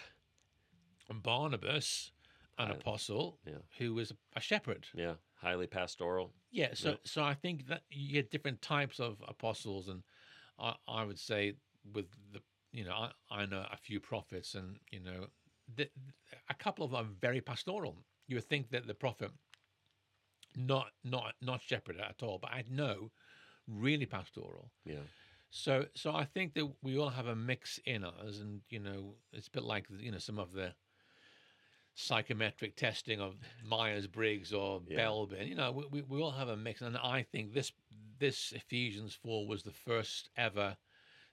And 1.09 1.23
Barnabas, 1.23 2.13
an 2.59 2.69
I- 2.69 2.75
apostle, 2.75 3.39
yeah. 3.47 3.59
who 3.79 3.95
was 3.95 4.13
a 4.37 4.41
shepherd. 4.41 4.87
yeah, 4.95 5.15
highly 5.35 5.67
pastoral. 5.67 6.33
Yeah, 6.51 6.75
so 6.75 6.91
Yeah. 6.91 6.97
so 7.05 7.25
I 7.25 7.35
think 7.35 7.67
that 7.69 7.83
you 7.91 8.13
get 8.13 8.31
different 8.31 8.63
types 8.63 9.01
of 9.01 9.23
apostles, 9.27 9.89
and 9.89 10.03
I, 10.59 10.75
I 10.87 11.05
would 11.05 11.19
say 11.19 11.55
with 11.93 12.07
the 12.33 12.41
you 12.73 12.85
know 12.85 12.93
I, 12.95 13.11
I 13.31 13.47
know 13.47 13.67
a 13.71 13.77
few 13.77 14.01
prophets, 14.01 14.55
and 14.55 14.79
you 14.91 15.01
know 15.01 15.27
the, 15.75 15.89
a 16.49 16.55
couple 16.55 16.85
of 16.85 16.93
them 16.93 17.01
are 17.01 17.21
very 17.21 17.41
pastoral. 17.41 17.97
You 18.29 18.37
would 18.37 18.49
think 18.49 18.71
that 18.71 18.87
the 18.87 18.95
prophet, 18.95 19.33
not 20.57 20.93
not 21.05 21.35
not 21.41 21.63
shepherd 21.63 21.97
at 21.99 22.23
all, 22.23 22.39
but 22.39 22.53
I 22.53 22.65
know 22.71 23.11
really 23.69 24.07
pastoral. 24.07 24.71
Yeah, 24.85 25.05
So 25.51 25.87
so 25.95 26.15
I 26.15 26.25
think 26.25 26.55
that 26.55 26.69
we 26.83 26.99
all 26.99 27.11
have 27.11 27.27
a 27.27 27.37
mix 27.37 27.79
in 27.85 28.05
us, 28.05 28.41
and 28.41 28.61
you 28.71 28.79
know 28.81 29.15
it's 29.33 29.49
a 29.49 29.51
bit 29.51 29.63
like 29.65 29.87
you 29.99 30.11
know 30.13 30.19
some 30.19 30.39
of 30.39 30.53
the 30.53 30.75
psychometric 31.95 32.75
testing 32.77 33.21
of 33.21 33.35
Myers 33.65 34.07
Briggs 34.07 34.53
or 34.53 34.81
Yeah. 34.89 34.99
Belbin. 35.01 35.49
You 35.49 35.55
know 35.55 35.73
we, 35.73 35.85
we 35.91 36.03
we 36.03 36.23
all 36.23 36.33
have 36.33 36.49
a 36.49 36.57
mix, 36.57 36.81
and 36.81 36.97
I 36.97 37.23
think 37.23 37.53
this 37.53 37.73
this 38.19 38.53
Ephesians 38.53 39.15
four 39.15 39.47
was 39.47 39.63
the 39.63 39.73
first 39.73 40.31
ever 40.37 40.77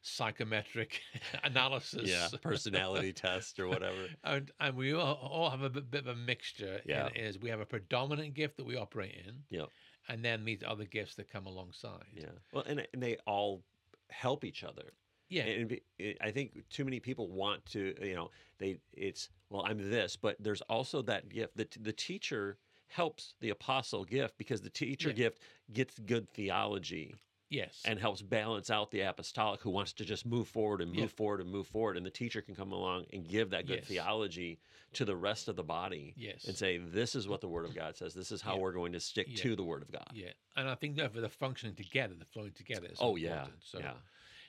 psychometric 0.02 1.02
analysis. 1.44 2.10
yeah, 2.10 2.28
personality 2.42 3.12
test 3.28 3.60
or 3.60 3.68
whatever. 3.68 4.08
And, 4.24 4.50
and 4.60 4.76
we 4.78 4.94
all, 4.94 5.16
all 5.16 5.50
have 5.50 5.62
a 5.62 5.70
bit, 5.70 5.92
bit 5.92 6.02
of 6.02 6.08
a 6.08 6.16
mixture. 6.16 6.80
Yeah. 6.86 7.10
is 7.14 7.38
we 7.38 7.50
have 7.50 7.60
a 7.60 7.66
predominant 7.66 8.34
gift 8.34 8.56
that 8.58 8.66
we 8.66 8.78
operate 8.78 9.14
in, 9.28 9.44
Yeah, 9.50 9.66
and 10.08 10.24
then 10.24 10.46
these 10.46 10.64
other 10.66 10.86
gifts 10.86 11.16
that 11.16 11.30
come 11.30 11.46
alongside. 11.46 12.04
yeah. 12.16 12.26
Well, 12.54 12.64
and, 12.68 12.86
and 12.94 13.02
they 13.04 13.18
all 13.28 13.64
help 14.10 14.44
each 14.44 14.64
other. 14.64 14.94
yeah, 15.30 15.44
And 15.44 15.68
be- 15.70 15.84
it- 16.00 16.18
I 16.22 16.32
think 16.32 16.68
too 16.70 16.84
many 16.86 17.00
people 17.00 17.28
want 17.30 17.66
to, 17.68 17.94
you 18.02 18.16
know, 18.16 18.30
they 18.58 18.80
it's 18.94 19.30
well, 19.50 19.64
I'm 19.66 19.90
this, 19.90 20.16
but 20.16 20.36
there's 20.40 20.62
also 20.62 21.02
that 21.04 21.30
gift. 21.30 21.58
that 21.58 21.76
the 21.82 21.94
teacher 21.94 22.58
helps 22.88 23.36
the 23.40 23.50
apostle 23.52 24.04
gift 24.06 24.36
because 24.38 24.62
the 24.62 24.70
teacher 24.70 25.10
Yeah. 25.10 25.16
gift 25.16 25.42
gets 25.74 26.00
good 26.00 26.28
theology 26.30 27.14
Yes. 27.50 27.82
and 27.86 28.00
helps 28.00 28.22
balance 28.22 28.70
out 28.70 28.92
the 28.92 29.02
apostolic 29.02 29.62
who 29.62 29.70
wants 29.72 29.94
to 29.94 30.06
just 30.06 30.26
move 30.26 30.48
forward 30.48 30.82
and 30.82 30.92
move 30.92 31.00
Yeah. 31.00 31.08
forward 31.08 31.42
and 31.42 31.50
move 31.52 31.68
forward. 31.68 31.98
And 31.98 32.06
the 32.06 32.12
teacher 32.12 32.42
can 32.42 32.56
come 32.56 32.72
along 32.72 33.06
and 33.12 33.28
give 33.28 33.50
that 33.52 33.66
good 33.66 33.80
Yes. 33.80 33.88
theology 33.88 34.60
to 34.94 35.06
the 35.06 35.16
rest 35.16 35.48
of 35.48 35.56
the 35.56 35.64
body 35.64 36.14
yes. 36.16 36.46
and 36.46 36.56
say, 36.56 36.78
this 36.78 37.16
is 37.16 37.28
what 37.28 37.42
the 37.42 37.48
Word 37.48 37.66
of 37.66 37.74
God 37.76 37.96
says. 37.98 38.14
This 38.14 38.32
is 38.32 38.42
how 38.42 38.56
Yeah. 38.56 38.62
we're 38.62 38.74
going 38.74 38.92
to 38.94 39.00
stick 39.00 39.28
Yeah. 39.30 39.38
to 39.44 39.56
the 39.56 39.64
Word 39.64 39.82
of 39.82 39.92
God. 39.92 40.12
yeah. 40.14 40.32
And 40.56 40.70
I 40.70 40.76
think 40.76 40.96
that 40.98 41.12
for 41.14 41.22
the 41.22 41.30
functioning 41.30 41.76
together, 41.76 42.14
the 42.16 42.26
flowing 42.26 42.54
together. 42.54 42.88
Is 42.88 42.98
Oh, 43.02 43.16
yeah. 43.16 43.48
So 43.62 43.80
yeah. 43.80 43.98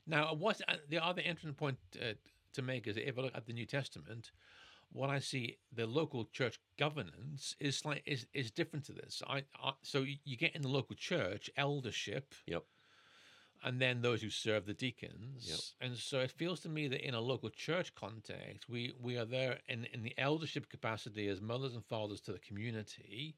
now, 0.07 0.35
what's 0.35 0.61
uh, 0.69 0.77
the 0.89 0.99
other 1.03 1.23
interesting 1.23 1.55
point 1.55 1.79
uh, 2.01 2.15
to 2.53 2.63
make 2.63 2.87
is 2.87 2.97
if 2.97 3.19
I 3.19 3.23
look 3.23 3.35
at 3.35 3.47
the 3.47 3.53
New 3.53 3.67
Testament, 3.67 4.33
what 4.93 5.09
I 5.09 5.21
see 5.21 5.59
the 5.73 5.87
local 5.87 6.25
church 6.27 6.59
governance 6.77 7.55
is 7.61 7.85
like 7.85 8.03
is 8.07 8.27
is 8.35 8.51
different 8.51 8.85
to 8.87 8.93
this. 8.93 9.23
I, 9.27 9.45
I 9.63 9.73
so 9.83 10.03
you 10.25 10.37
get 10.37 10.57
in 10.57 10.63
the 10.63 10.69
local 10.69 10.97
church 10.97 11.49
eldership. 11.57 12.35
Yep. 12.47 12.65
And 13.63 13.81
then 13.81 14.01
those 14.01 14.23
who 14.23 14.31
serve 14.31 14.65
the 14.65 14.73
deacons, 14.73 15.75
and 15.83 15.95
so 15.95 16.21
it 16.21 16.31
feels 16.31 16.61
to 16.61 16.71
me 16.71 16.89
that 16.89 17.07
in 17.07 17.13
a 17.13 17.21
local 17.21 17.51
church 17.51 17.95
context, 17.95 18.71
we 18.71 18.95
we 18.99 19.19
are 19.19 19.27
there 19.27 19.59
in 19.69 19.87
in 19.93 20.03
the 20.03 20.15
eldership 20.17 20.71
capacity 20.71 21.29
as 21.29 21.43
mothers 21.43 21.75
and 21.75 21.85
fathers 21.85 22.23
to 22.23 22.33
the 22.33 22.39
community, 22.39 23.37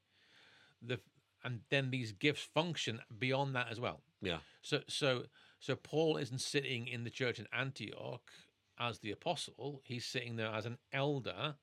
the 0.81 1.01
and 1.45 1.61
then 1.71 1.91
these 1.91 2.13
gifts 2.13 2.43
function 2.55 3.01
beyond 3.19 3.55
that 3.57 3.69
as 3.71 3.81
well. 3.81 4.03
Yeah. 4.21 4.39
So 4.63 4.83
so 4.89 5.25
so 5.59 5.77
Paul 5.77 6.17
isn't 6.17 6.41
sitting 6.41 6.87
in 6.87 7.05
the 7.05 7.11
church 7.11 7.39
in 7.39 7.47
Antioch 7.53 8.31
as 8.79 8.99
the 8.99 9.11
apostle. 9.11 9.81
He's 9.85 10.05
sitting 10.05 10.37
there 10.37 10.49
as 10.49 10.67
an 10.67 10.79
elder. 10.93 11.57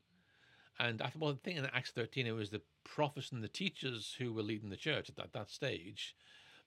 And 0.80 1.02
I 1.02 1.12
well, 1.18 1.32
I 1.32 1.36
think 1.44 1.58
in 1.58 1.66
Acts 1.66 1.92
13 1.92 2.28
it 2.28 2.32
was 2.32 2.50
the 2.50 2.62
prophets 2.84 3.32
and 3.32 3.44
the 3.44 3.48
teachers 3.48 4.16
who 4.18 4.34
were 4.34 4.44
leading 4.44 4.70
the 4.70 4.78
church 4.78 5.10
at 5.10 5.16
that, 5.18 5.34
that 5.34 5.50
stage. 5.50 6.16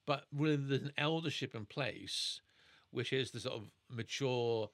But 0.07 0.25
really 0.33 0.57
there's 0.57 0.83
an 0.83 0.93
eldership 0.99 1.55
in 1.55 1.67
place, 1.67 2.41
which 2.91 3.13
is 3.13 3.31
the 3.31 3.41
sort 3.41 3.55
of 3.55 3.71
mature 3.89 4.71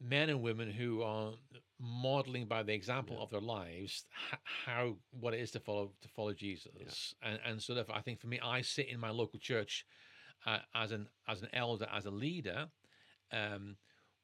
men 0.00 0.28
and 0.28 0.42
women 0.42 0.68
who 0.70 1.02
are 1.02 1.32
modeling 1.78 2.46
by 2.46 2.62
the 2.62 2.72
example 2.74 3.16
Yeah. 3.16 3.22
of 3.22 3.30
their 3.30 3.40
lives 3.40 4.04
how 4.64 4.96
what 5.10 5.34
it 5.34 5.40
is 5.40 5.52
to 5.52 5.60
follow 5.60 5.92
to 6.00 6.08
follow 6.08 6.32
Jesus 6.32 7.14
and 7.22 7.38
and 7.44 7.62
so 7.62 7.74
therefore 7.74 7.94
I 7.96 8.00
think 8.00 8.20
for 8.20 8.26
me 8.26 8.40
I 8.40 8.62
sit 8.62 8.88
in 8.88 8.98
my 8.98 9.10
local 9.10 9.38
church 9.38 9.86
uh, 10.44 10.58
as 10.74 10.90
an 10.92 11.08
as 11.28 11.42
an 11.42 11.48
elder 11.52 11.86
as 11.92 12.06
a 12.06 12.10
leader 12.10 12.68
um, 13.32 13.76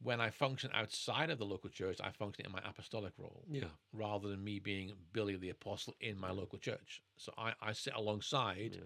when 0.03 0.21
I 0.21 0.31
function 0.31 0.71
outside 0.75 1.31
of 1.31 1.39
the 1.39 1.47
local 1.47 1.71
church 1.71 1.99
I 2.03 2.11
function 2.11 2.45
in 2.45 2.53
my 2.53 2.61
apostolic 2.65 3.13
role 3.17 3.45
Yeah. 3.49 3.71
rather 3.93 4.29
than 4.29 4.43
me 4.43 4.59
being 4.59 4.93
Billy 5.13 5.37
the 5.37 5.51
apostle 5.51 5.95
in 6.01 6.19
my 6.19 6.31
local 6.33 6.59
church 6.59 7.03
so 7.17 7.33
I, 7.39 7.55
I 7.61 7.73
sit 7.73 7.95
alongside 7.95 8.73
yeah. 8.75 8.81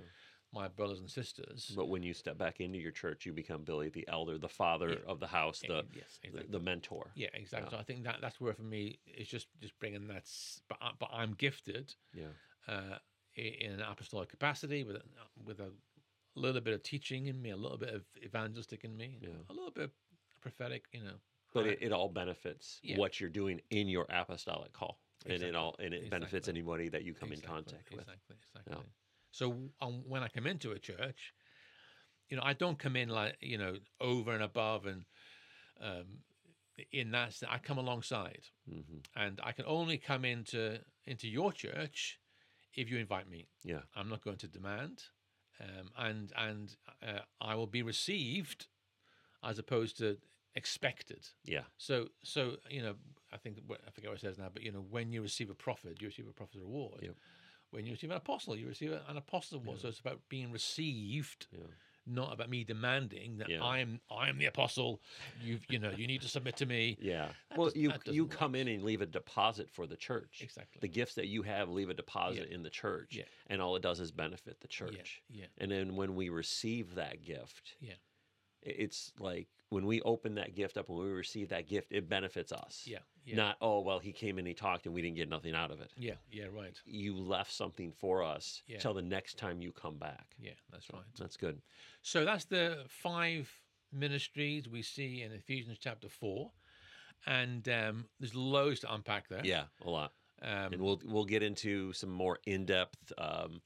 My 0.53 0.69
brothers 0.69 1.01
and 1.01 1.11
sisters 1.11 1.73
But 1.75 1.89
when 1.89 2.03
you 2.03 2.13
step 2.13 2.37
back 2.39 2.61
into 2.61 2.79
your 2.79 2.91
church, 2.93 3.25
you 3.25 3.33
become 3.33 3.63
Billy 3.65 3.89
the 3.89 4.07
elder, 4.09 4.39
the 4.39 4.49
father 4.49 4.91
Yeah. 4.91 5.11
of 5.11 5.19
the 5.21 5.27
house, 5.27 5.61
the, 5.61 5.79
Eh, 5.79 5.83
yes 5.95 6.19
the, 6.23 6.29
exactly. 6.29 6.53
the 6.53 6.61
mentor. 6.61 7.11
Yeah, 7.15 7.29
exactly. 7.35 7.67
Yeah. 7.67 7.77
So 7.77 7.79
I 7.79 7.85
think 7.85 8.05
that 8.05 8.19
that's 8.21 8.41
where 8.41 8.53
for 8.55 8.63
me 8.63 8.99
it's 9.07 9.31
just 9.31 9.49
just 9.61 9.79
bringing 9.79 10.07
that. 10.09 10.31
But 10.69 10.79
I, 10.81 10.91
but 10.99 11.11
I'm 11.13 11.33
gifted 11.35 11.95
Yeah. 12.15 12.29
uh, 12.69 12.99
in 13.35 13.73
an 13.73 13.81
apostolic 13.81 14.29
capacity 14.29 14.85
with 14.85 14.97
a, 14.97 15.03
with 15.43 15.61
a 15.61 15.73
little 16.35 16.61
bit 16.61 16.75
of 16.75 16.83
teaching 16.83 17.27
in 17.27 17.41
me, 17.41 17.51
a 17.51 17.57
little 17.57 17.79
bit 17.79 17.95
of 17.95 18.05
evangelistic 18.23 18.85
in 18.85 18.97
me, 18.97 19.19
Yeah. 19.23 19.31
a 19.49 19.53
little 19.55 19.71
bit 19.71 19.91
prophetic. 20.43 20.87
You 20.93 21.05
know, 21.05 21.17
But 21.55 21.67
it, 21.67 21.79
it 21.83 21.93
all 21.93 22.09
benefits 22.11 22.79
Yeah. 22.83 22.99
what 22.99 23.21
you're 23.21 23.31
doing 23.31 23.61
in 23.71 23.89
your 23.89 24.07
apostolic 24.11 24.73
call. 24.73 25.01
And 25.25 25.41
it 25.43 25.55
all 25.55 25.77
and 25.79 25.95
it 25.95 26.11
benefits 26.11 26.49
anybody 26.49 26.89
that 26.89 27.05
you 27.05 27.15
come 27.15 27.33
in 27.33 27.41
contact 27.41 27.91
with. 27.91 28.01
Exactly, 28.01 28.37
exactly. 28.43 28.85
So 29.33 29.71
um, 29.81 30.03
when 30.07 30.23
I 30.23 30.29
come 30.29 30.47
into 30.47 30.71
a 30.71 30.79
church, 30.79 31.33
you 32.29 32.37
know, 32.37 32.43
I 32.45 32.53
don't 32.53 32.79
come 32.79 32.97
in 32.97 33.09
like 33.09 33.37
you 33.41 33.59
know 33.59 33.75
over 34.01 34.33
and 34.33 34.43
above 34.43 34.87
and 34.87 35.05
um, 35.81 36.05
in 36.93 37.11
that 37.11 37.35
sense, 37.35 37.51
I 37.53 37.59
come 37.59 37.79
alongside. 37.79 38.45
hmm 38.69 38.99
and 39.15 39.41
I 39.43 39.53
can 39.53 39.65
only 39.67 39.99
come 39.99 40.25
into 40.25 40.79
into 41.07 41.29
your 41.29 41.53
church 41.53 42.19
if 42.75 42.91
you 42.91 42.99
invite 42.99 43.29
me. 43.29 43.49
Yeah. 43.65 43.81
I'm 43.95 44.09
not 44.09 44.23
going 44.25 44.39
to 44.39 44.49
demand, 44.49 45.03
um, 45.61 45.91
and 45.99 46.33
and 46.37 46.77
uh, 47.03 47.21
I 47.41 47.55
will 47.57 47.67
be 47.67 47.83
received 47.83 48.69
as 49.43 49.59
opposed 49.59 49.99
to 49.99 50.17
expected. 50.55 51.29
Yeah. 51.45 51.65
So 51.77 52.09
so 52.23 52.57
you 52.71 52.83
know 52.83 52.95
I 53.33 53.37
think 53.39 53.59
what- 53.67 53.81
I 53.87 53.91
forget 53.91 54.11
what 54.11 54.19
it 54.19 54.23
says 54.23 54.39
now, 54.39 54.51
but 54.53 54.63
you 54.63 54.73
know 54.73 54.85
when 54.91 55.13
you 55.13 55.21
receive 55.23 55.51
a 55.51 55.55
prophet, 55.55 56.01
you 56.01 56.09
receive 56.09 56.29
a 56.29 56.33
prophet's 56.33 56.57
reward. 56.57 57.01
Yep. 57.03 57.17
When 57.73 57.87
you 57.87 57.93
receive 57.93 58.11
an 58.11 58.17
apostle, 58.19 58.55
you 58.57 58.69
receive 58.69 58.93
an 58.93 59.17
apostle's 59.17 59.63
reward. 59.63 59.81
So 59.81 59.89
it's 59.89 59.99
about 59.99 60.21
being 60.29 60.53
received. 60.53 61.47
Yeah. 61.51 61.61
Not 62.05 62.33
about 62.33 62.51
me 62.51 62.65
demanding 62.65 63.39
that 63.39 63.49
Yeah. 63.49 63.63
I'm 63.63 64.01
I'm 64.11 64.37
the 64.37 64.47
apostle. 64.47 65.01
You 65.43 65.59
you 65.69 65.79
know 65.79 65.91
you 65.97 66.07
need 66.07 66.21
to 66.23 66.29
submit 66.29 66.57
to 66.57 66.67
me. 66.67 66.99
Yeah. 67.01 67.29
That 67.51 67.59
well, 67.59 67.71
you 67.75 67.93
you 68.07 68.25
doesn't 68.25 68.29
come 68.31 68.55
in 68.55 68.69
and 68.69 68.83
leave 68.83 69.01
a 69.03 69.07
deposit 69.07 69.71
for 69.71 69.87
the 69.87 69.97
church. 69.97 70.41
Exactly. 70.43 70.81
The 70.81 70.89
gifts 70.89 71.15
that 71.15 71.29
you 71.29 71.43
have 71.43 71.69
leave 71.71 71.91
a 71.91 71.95
deposit 71.95 72.49
in 72.51 72.63
the 72.63 72.71
church, 72.71 73.15
Yeah. 73.17 73.25
and 73.49 73.63
all 73.63 73.77
it 73.77 73.83
does 73.83 74.01
is 74.01 74.11
benefit 74.11 74.61
the 74.61 74.69
church. 74.69 75.23
Yeah. 75.31 75.47
And 75.59 75.71
then 75.71 75.95
when 75.97 76.15
we 76.17 76.29
receive 76.29 76.97
that 76.97 77.23
gift, 77.25 77.77
Yeah. 77.81 77.95
It's 78.63 79.13
like 79.19 79.49
when 79.71 79.87
we 79.87 80.01
open 80.03 80.35
that 80.37 80.55
gift 80.55 80.77
up, 80.77 80.89
when 80.89 80.99
we 80.99 81.11
receive 81.13 81.49
that 81.49 81.67
gift, 81.69 81.93
it 81.93 82.09
benefits 82.09 82.53
us. 82.53 82.83
Yeah. 82.87 82.99
Yeah. 83.25 83.37
Not 83.37 83.57
oh 83.61 83.81
well, 83.81 83.99
he 84.01 84.13
came 84.13 84.39
and 84.39 84.47
he 84.49 84.53
talked 84.55 84.87
and 84.87 84.95
we 84.95 85.01
didn't 85.03 85.17
get 85.17 85.29
nothing 85.29 85.55
out 85.55 85.71
of 85.71 85.81
it. 85.81 85.93
Yeah, 85.97 86.15
yeah, 86.31 86.47
right. 86.53 86.77
You 86.85 87.17
left 87.17 87.53
something 87.53 87.93
for 87.93 88.23
us 88.25 88.63
Yeah. 88.67 88.79
till 88.79 88.95
the 88.95 89.03
next 89.03 89.39
time 89.39 89.63
you 89.63 89.71
come 89.71 89.97
back. 89.97 90.35
Yeah, 90.41 90.55
that's 90.73 90.87
right. 90.93 91.05
That's 91.19 91.37
good. 91.37 91.61
So 92.03 92.25
that's 92.25 92.47
the 92.47 92.85
five 92.89 93.49
ministries 93.93 94.69
we 94.69 94.83
see 94.83 95.23
in 95.23 95.31
Ephesians 95.31 95.79
chapter 95.81 96.09
four, 96.09 96.51
and 97.27 97.69
um, 97.69 98.07
there's 98.19 98.35
loads 98.35 98.81
to 98.81 98.93
unpack 98.93 99.29
there. 99.29 99.43
Yeah, 99.45 99.65
a 99.85 99.91
lot. 99.91 100.13
um, 100.43 100.73
and 100.73 100.83
we'll 100.83 101.01
we'll 101.05 101.25
get 101.25 101.43
into 101.45 101.93
some 101.93 102.11
more 102.11 102.39
in 102.47 102.65
depth 102.67 103.13
um, 103.19 103.61